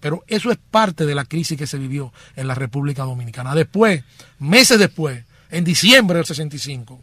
[0.01, 3.55] Pero eso es parte de la crisis que se vivió en la República Dominicana.
[3.55, 4.03] Después,
[4.41, 7.01] meses después, en diciembre del 65,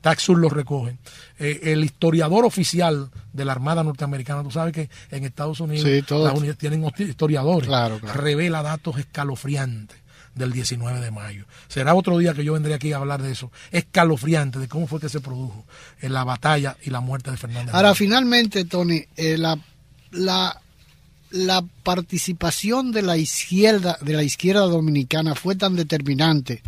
[0.00, 0.96] Taxus lo recoge.
[1.38, 6.34] Eh, el historiador oficial de la Armada Norteamericana, tú sabes que en Estados Unidos las
[6.34, 7.68] unidades tienen historiadores,
[8.14, 9.98] revela datos escalofriantes
[10.36, 11.46] del 19 de mayo.
[11.66, 15.00] Será otro día que yo vendré aquí a hablar de eso, escalofriante, de cómo fue
[15.00, 15.64] que se produjo
[16.00, 17.74] en la batalla y la muerte de Fernández.
[17.74, 19.58] Ahora, finalmente, Tony, eh, la,
[20.12, 20.60] la,
[21.30, 26.62] la participación de la izquierda, de la izquierda dominicana fue tan determinante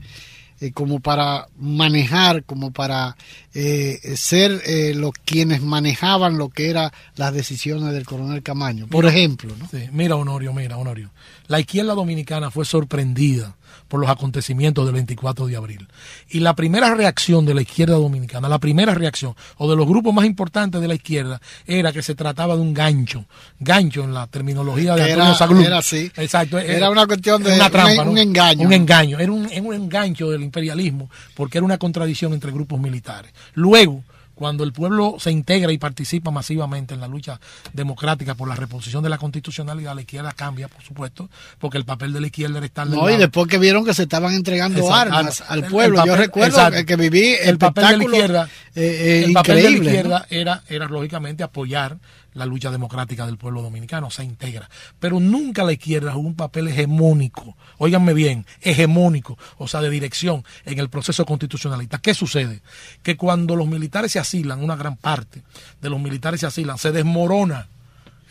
[0.61, 3.17] eh, como para manejar, como para
[3.55, 9.07] eh, ser eh, los quienes manejaban lo que eran las decisiones del coronel Camaño, por
[9.07, 9.55] ejemplo.
[9.57, 9.69] ¿no?
[9.93, 11.11] mira, Honorio, mira, Honorio.
[11.47, 13.57] La izquierda dominicana fue sorprendida
[13.89, 15.89] por los acontecimientos del 24 de abril.
[16.29, 20.15] Y la primera reacción de la izquierda dominicana, la primera reacción, o de los grupos
[20.15, 23.25] más importantes de la izquierda, era que se trataba de un gancho.
[23.59, 25.63] Gancho en la terminología de Antonio Saglum.
[25.63, 26.11] Era así.
[26.17, 26.59] Exacto.
[26.59, 28.67] Era, una cuestión de una trampa, un, engaño.
[28.67, 29.19] Un engaño.
[29.19, 33.33] Era un, un engancho del imperialismo, porque era una contradicción entre grupos militares.
[33.55, 34.05] Luego,
[34.39, 37.41] cuando el pueblo se integra y participa masivamente en la lucha
[37.73, 41.29] democrática por la reposición de la constitucionalidad, la izquierda cambia, por supuesto,
[41.59, 42.87] porque el papel de la izquierda era estar...
[42.87, 46.07] No, y después que vieron que se estaban entregando armas al pueblo.
[46.07, 49.77] Yo recuerdo que, viví el papel de la izquierda, eh, eh, el papel de la
[49.77, 51.99] izquierda era, era lógicamente apoyar
[52.35, 54.69] la lucha democrática del pueblo dominicano, se integra.
[54.99, 60.45] Pero nunca la izquierda jugó un papel hegemónico, óiganme bien, hegemónico, o sea, de dirección
[60.65, 61.99] en el proceso constitucionalista.
[61.99, 62.63] ¿Qué sucede?
[63.03, 65.43] Que cuando los militares se asilan, una gran parte
[65.81, 67.69] de los militares se asilan, se desmorona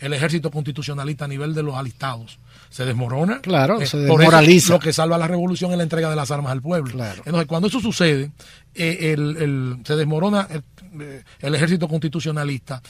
[0.00, 2.38] el ejército constitucionalista a nivel de los alistados.
[2.70, 3.40] Se desmorona.
[3.40, 4.74] Claro, eh, se desmoraliza.
[4.74, 6.92] lo que salva la revolución es la entrega de las armas al pueblo.
[7.24, 8.30] Entonces, cuando eso sucede,
[8.74, 10.62] eh, el, se desmorona el,
[11.00, 12.82] eh, el ejército constitucionalista,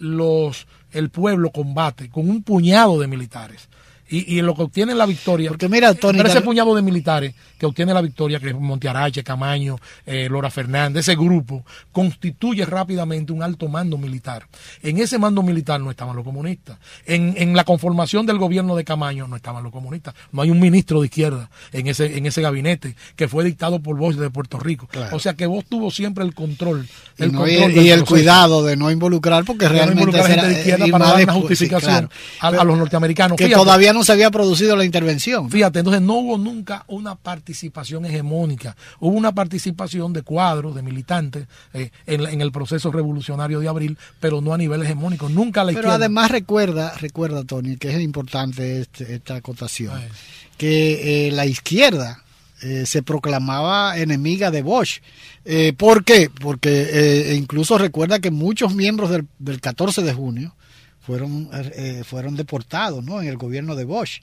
[0.00, 3.68] los, el pueblo combate con un puñado de militares
[4.10, 5.50] y, y lo que obtiene la victoria.
[5.50, 6.20] Porque mira, Tony.
[6.20, 11.00] ese puñado de militares que obtiene la victoria, que es Montearache, Camaño, eh, Lora Fernández,
[11.08, 14.46] ese grupo, constituye rápidamente un alto mando militar.
[14.82, 16.78] En ese mando militar no estaban los comunistas.
[17.06, 20.14] En, en la conformación del gobierno de Camaño no estaban los comunistas.
[20.32, 23.96] No hay un ministro de izquierda en ese, en ese gabinete que fue dictado por
[23.96, 24.88] vos de Puerto Rico.
[25.12, 26.88] O sea que vos tuvo siempre el control.
[27.18, 27.32] El
[27.76, 30.16] y, el cuidado de no involucrar, porque realmente.
[30.16, 33.36] No gente de izquierda para dar una justificación a, los norteamericanos.
[33.36, 35.50] Que todavía no se había producido la intervención.
[35.50, 41.46] Fíjate, entonces no hubo nunca una participación hegemónica, hubo una participación de cuadros, de militantes
[41.72, 45.90] eh, en, el proceso revolucionario de abril, pero no a nivel hegemónico, nunca la Pero
[45.90, 50.00] además recuerda, recuerda Tony, que es importante este, esta acotación,
[50.56, 52.22] que eh, la izquierda
[52.62, 55.00] eh, se proclamaba enemiga de Bosch.
[55.78, 56.30] ¿Por qué?
[56.30, 60.54] Porque incluso recuerda que muchos miembros del, del 14 de junio
[61.00, 63.20] fueron, eh, fueron deportados ¿no?
[63.20, 64.20] en el gobierno de Bosch.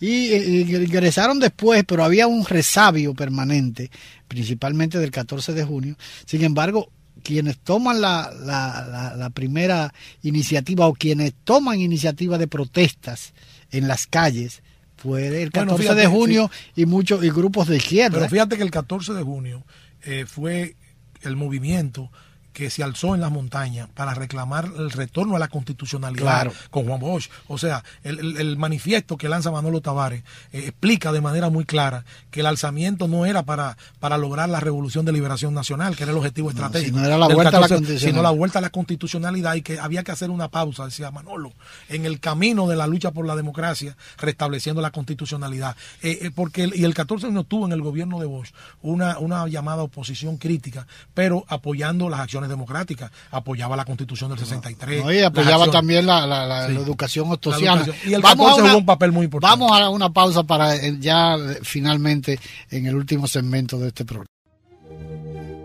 [0.00, 3.90] Y, ingresaron después, pero había un resabio permanente,
[4.28, 5.96] principalmente del 14 de junio.
[6.24, 6.90] Sin embargo,
[7.22, 13.34] quienes toman la, la, la, primera iniciativa o quienes toman iniciativa de protestas
[13.70, 14.62] en las calles
[14.96, 15.42] puede.
[15.42, 18.18] El 14 de junio y muchos y grupos de izquierda.
[18.18, 19.64] Pero fíjate que el 14 de junio
[20.02, 20.76] eh, fue
[21.22, 22.10] el movimiento
[22.52, 27.00] que se alzó en las montañas para reclamar el retorno a la constitucionalidad con Juan
[27.00, 27.30] Bosch.
[27.48, 30.22] O sea, el, manifiesto que lanza Manolo Tavares
[30.52, 34.60] eh, explica de manera muy clara que el alzamiento no era para, para lograr la
[34.60, 36.96] revolución de liberación nacional, que era el objetivo estratégico.
[36.96, 40.02] sino era la vuelta a la sino la vuelta a la constitucionalidad y que había
[40.02, 41.52] que hacer una pausa, decía Manolo,
[41.88, 45.76] en el camino de la lucha por la democracia, restableciendo la constitucionalidad.
[46.02, 49.18] Eh, eh, porque y el 14 de junio tuvo en el gobierno de Bosch una,
[49.18, 55.04] una llamada oposición crítica, pero apoyando las acciones democrática, apoyaba la constitución del 63.
[55.12, 57.84] y apoyaba también la, educación ostosiana.
[58.06, 59.58] Y el vamos a un papel muy importante.
[59.58, 62.38] Vamos a una pausa para eh, ya eh, finalmente
[62.70, 64.28] en el último segmento de este programa.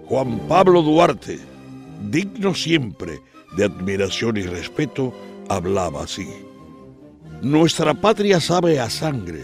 [0.07, 1.39] Juan Pablo Duarte,
[2.09, 3.19] digno siempre
[3.57, 5.13] de admiración y respeto,
[5.49, 6.27] hablaba así.
[7.41, 9.43] Nuestra patria sabe a sangre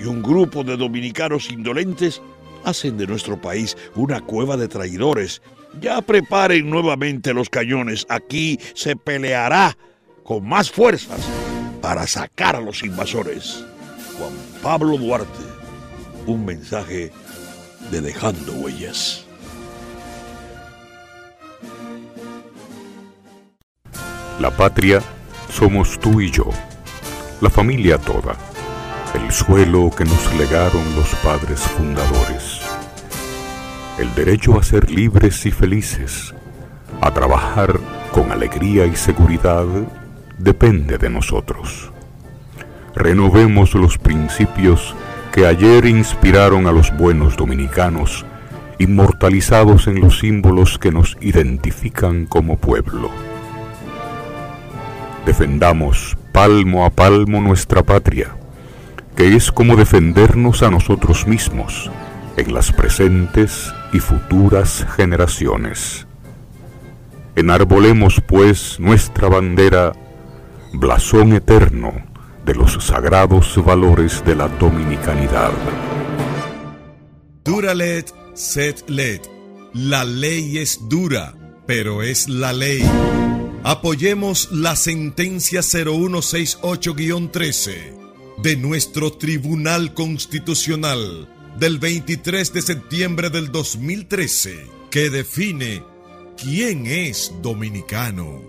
[0.00, 2.22] y un grupo de dominicanos indolentes
[2.64, 5.42] hacen de nuestro país una cueva de traidores
[5.80, 8.06] ya preparen nuevamente los cañones.
[8.08, 9.76] Aquí se peleará
[10.24, 11.20] con más fuerzas
[11.80, 13.64] para sacar a los invasores.
[14.18, 15.44] Juan Pablo Duarte,
[16.26, 17.12] un mensaje
[17.90, 19.26] de Dejando Huellas.
[24.40, 25.00] La patria
[25.50, 26.48] somos tú y yo,
[27.40, 28.36] la familia toda,
[29.14, 32.23] el suelo que nos legaron los padres fundadores
[33.98, 36.34] el derecho a ser libres y felices,
[37.00, 37.78] a trabajar
[38.12, 39.66] con alegría y seguridad,
[40.38, 41.92] depende de nosotros.
[42.94, 44.94] Renovemos los principios
[45.32, 48.24] que ayer inspiraron a los buenos dominicanos,
[48.78, 53.10] inmortalizados en los símbolos que nos identifican como pueblo.
[55.26, 58.36] Defendamos palmo a palmo nuestra patria,
[59.16, 61.90] que es como defendernos a nosotros mismos
[62.36, 66.06] en las presentes y futuras generaciones.
[67.36, 69.92] Enarbolemos pues nuestra bandera,
[70.72, 71.92] blasón eterno
[72.44, 75.52] de los sagrados valores de la dominicanidad.
[77.44, 79.20] Duralet, set let.
[79.72, 81.36] La ley es dura,
[81.66, 82.82] pero es la ley.
[83.62, 87.94] Apoyemos la sentencia 0168-13
[88.42, 91.28] de nuestro Tribunal Constitucional
[91.58, 95.82] del 23 de septiembre del 2013 que define
[96.36, 98.42] quién es dominicano.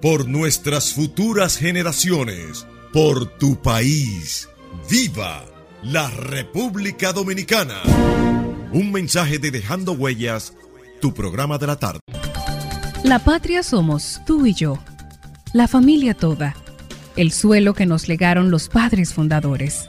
[0.00, 4.48] Por nuestras futuras generaciones, por tu país,
[4.90, 5.44] viva
[5.82, 7.80] la República Dominicana.
[8.72, 10.52] Un mensaje de Dejando Huellas,
[11.00, 12.00] tu programa de la tarde.
[13.04, 14.78] La patria somos tú y yo,
[15.52, 16.54] la familia toda,
[17.16, 19.88] el suelo que nos legaron los padres fundadores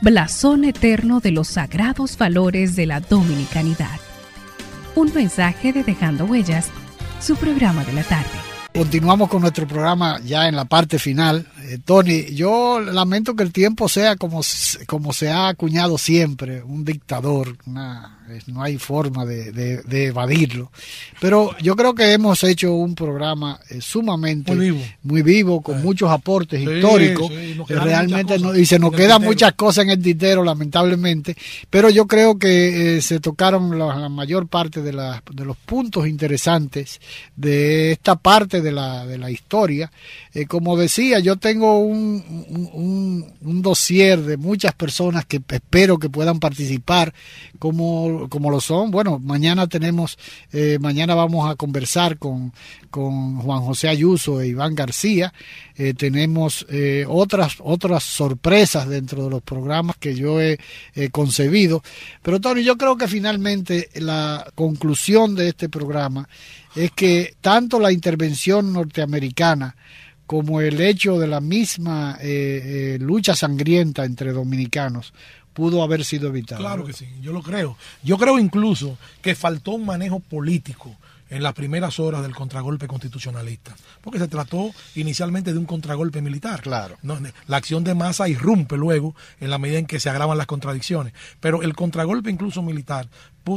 [0.00, 3.98] blasón eterno de los sagrados valores de la dominicanidad.
[4.94, 6.68] Un mensaje de Dejando Huellas,
[7.20, 8.30] su programa de la tarde.
[8.74, 11.46] Continuamos con nuestro programa ya en la parte final.
[11.68, 14.40] Eh, Tony, yo lamento que el tiempo sea como,
[14.86, 20.70] como se ha acuñado siempre, un dictador, una no hay forma de, evadirlo.
[21.20, 24.52] Pero yo creo que hemos hecho un programa eh, sumamente
[25.02, 27.30] muy vivo, con muchos aportes históricos.
[27.68, 31.36] realmente y se nos quedan muchas cosas en el tintero, lamentablemente.
[31.70, 37.00] Pero yo creo que eh, se tocaron la, mayor parte de, de los puntos interesantes
[37.36, 39.90] de esta parte de la, de la historia.
[40.38, 42.22] Eh, como decía, yo tengo un,
[42.72, 47.12] un, un dossier de muchas personas que espero que puedan participar
[47.58, 48.92] como como, lo son.
[48.92, 50.16] Bueno, mañana tenemos,
[50.52, 52.52] eh, mañana vamos a conversar con,
[52.88, 55.34] con Juan José Ayuso e Iván García.
[55.74, 56.64] Eh, tenemos
[57.08, 60.58] otras, otras sorpresas dentro de los programas que yo he
[61.10, 61.82] concebido.
[62.22, 66.28] Pero Tony, yo creo que finalmente la conclusión de este programa
[66.76, 69.74] es que tanto la intervención norteamericana
[70.28, 72.16] como el hecho de la misma
[73.00, 75.12] lucha sangrienta entre dominicanos
[75.52, 76.60] pudo haber sido evitado.
[76.60, 77.76] Claro que sí, yo lo creo.
[78.04, 80.94] Yo creo incluso que faltó un manejo político
[81.30, 86.62] en las primeras horas del contragolpe constitucionalista, porque se trató inicialmente de un contragolpe militar.
[86.62, 86.96] Claro.
[87.46, 91.12] La acción de masa irrumpe luego en la medida en que se agravan las contradicciones,
[91.40, 93.08] pero el contragolpe incluso militar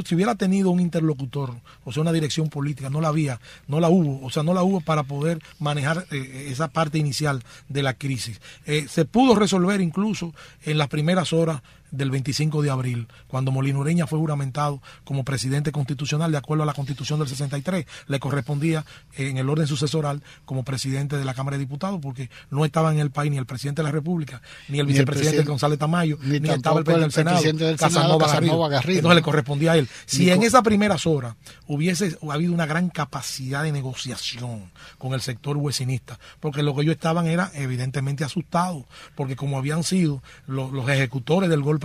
[0.06, 1.54] si hubiera tenido un interlocutor,
[1.84, 4.64] o sea, una dirección política, no la había, no la hubo, o sea, no la
[4.64, 8.40] hubo para poder manejar eh, esa parte inicial de la crisis.
[8.66, 11.62] Eh, se pudo resolver incluso en las primeras horas
[11.92, 16.66] del 25 de abril, cuando Molino Ureña fue juramentado como presidente constitucional de acuerdo a
[16.66, 18.86] la constitución del 63, le correspondía
[19.16, 23.00] en el orden sucesoral como presidente de la Cámara de Diputados, porque no estaba en
[23.00, 26.80] el país ni el presidente de la República, ni el vicepresidente González Tamayo, ni, estaba
[26.80, 28.28] el presidente del Senado, del Casanova,
[28.70, 29.00] Garrido.
[29.00, 29.88] Entonces le correspondía a él.
[30.06, 31.36] Si en esas primeras horas
[31.68, 36.96] hubiese habido una gran capacidad de negociación con el sector huesinista, porque lo que ellos
[36.96, 38.86] estaban era evidentemente asustados,
[39.16, 41.81] porque como habían sido los, los ejecutores del golpe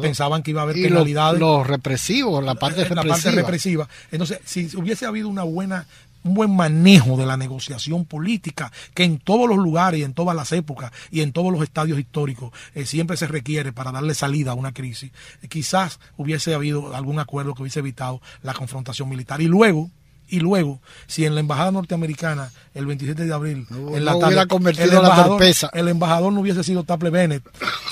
[0.00, 1.40] pensaban que iba a haber penalidades.
[1.40, 3.04] Los, represivos, la parte represiva.
[3.04, 3.88] La parte represiva.
[4.10, 5.86] Entonces, si hubiese habido una buena
[6.24, 10.36] un buen manejo de la negociación política, que en todos los lugares y en todas
[10.36, 14.52] las épocas y en todos los estadios históricos eh, siempre se requiere para darle salida
[14.52, 15.10] a una crisis,
[15.42, 19.40] eh, quizás hubiese habido algún acuerdo que hubiese evitado la confrontación militar.
[19.40, 19.90] Y luego,
[20.32, 24.86] y luego, si en la embajada norteamericana el 27 de abril en la tarde, convertido
[24.86, 27.42] el, embajador, la el embajador no hubiese sido Taple Bennett,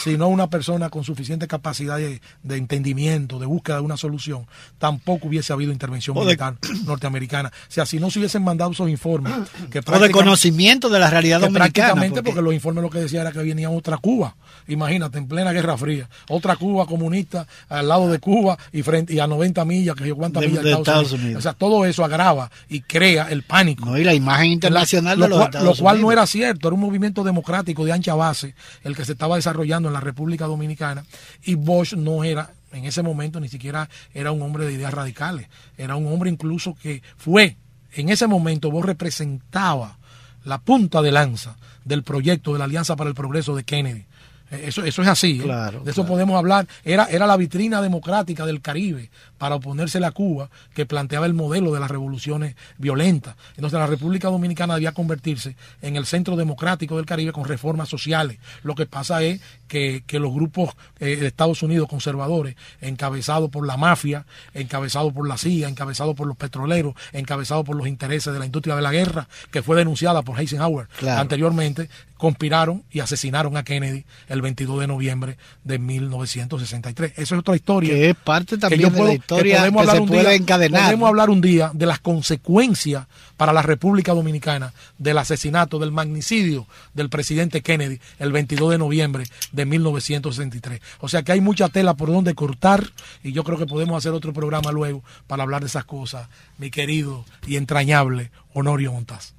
[0.02, 2.18] sino una persona con suficiente capacidad de,
[2.48, 4.46] entendimiento, de búsqueda de una solución,
[4.78, 6.54] tampoco hubiese habido intervención militar
[6.86, 7.50] norteamericana.
[7.50, 9.34] O sea, si no se hubiesen mandado esos informes.
[9.70, 11.72] Que o de conocimiento de la realidad dominicana.
[11.72, 12.40] Prácticamente porque...
[12.40, 14.34] los informes lo que decía era que venía otra Cuba.
[14.66, 16.08] Imagínate, en plena Guerra Fría.
[16.30, 20.16] Otra Cuba comunista al lado de Cuba y, frente, y a 90 millas, que yo
[20.16, 21.40] cuántas millas de Estados, Unidos.
[21.40, 22.29] O sea, todo eso agrava
[22.68, 23.84] y crea el pánico.
[23.86, 26.74] No, y la imagen internacional lo, de los cual, lo cual no era cierto, era
[26.74, 28.54] un movimiento democrático de ancha base
[28.84, 31.04] el que se estaba desarrollando en la República Dominicana
[31.44, 35.48] y Bosch no era en ese momento ni siquiera era un hombre de ideas radicales,
[35.76, 37.56] era un hombre incluso que fue,
[37.92, 39.98] en ese momento Bosch representaba
[40.44, 44.06] la punta de lanza del proyecto de la Alianza para el Progreso de Kennedy.
[44.50, 45.40] Eso, eso es así.
[45.44, 45.80] ¿eh?
[45.84, 46.66] de eso podemos hablar.
[46.84, 51.72] Era, era la vitrina democrática del Caribe para oponerse a Cuba que planteaba el modelo
[51.72, 53.36] de las revoluciones violentas.
[53.56, 58.38] Entonces la República Dominicana debía convertirse en el centro democrático del Caribe con reformas sociales.
[58.62, 63.76] Lo que pasa es que, los grupos eh, de Estados Unidos conservadores, encabezados por la
[63.76, 68.44] mafia, encabezados por la CIA, encabezados por los petroleros, encabezados por los intereses de la
[68.44, 71.88] industria de la guerra, que fue denunciada por Eisenhower anteriormente,
[72.20, 77.14] conspiraron y asesinaron a Kennedy el 22 de noviembre de 1963.
[77.16, 77.94] Eso es otra historia.
[77.94, 80.84] Que es parte también de la historia que, podemos hablar un día, encadenar.
[80.84, 83.06] Podemos hablar un día de las consecuencias
[83.38, 89.24] para la República Dominicana del asesinato, del magnicidio del presidente Kennedy el 22 de noviembre
[89.52, 90.80] de 1963.
[91.00, 92.84] O sea que hay mucha tela por donde cortar
[93.24, 96.70] y yo creo que podemos hacer otro programa luego para hablar de esas cosas, mi
[96.70, 99.32] querido y entrañable Honorio Montaz.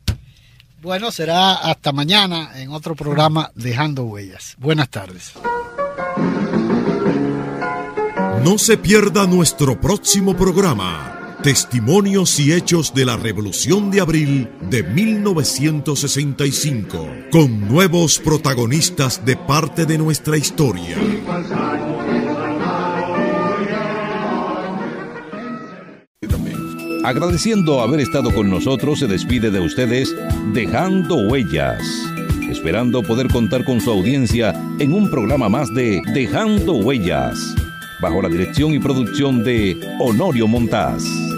[0.82, 4.56] Bueno, será hasta mañana en otro programa Dejando Huellas.
[4.58, 5.34] Buenas tardes.
[8.44, 11.38] No se pierda nuestro próximo programa.
[11.44, 19.86] Testimonios y hechos de la Revolución de Abril de 1965, con nuevos protagonistas de parte
[19.86, 20.98] de nuestra historia.
[27.04, 30.16] Agradeciendo haber estado con nosotros, se despide de ustedes
[30.54, 31.82] dejando huellas,
[32.48, 37.56] esperando poder contar con su audiencia en un programa más de Dejando Huellas,
[38.02, 41.31] bajo la dirección y producción de Honorio Montaz.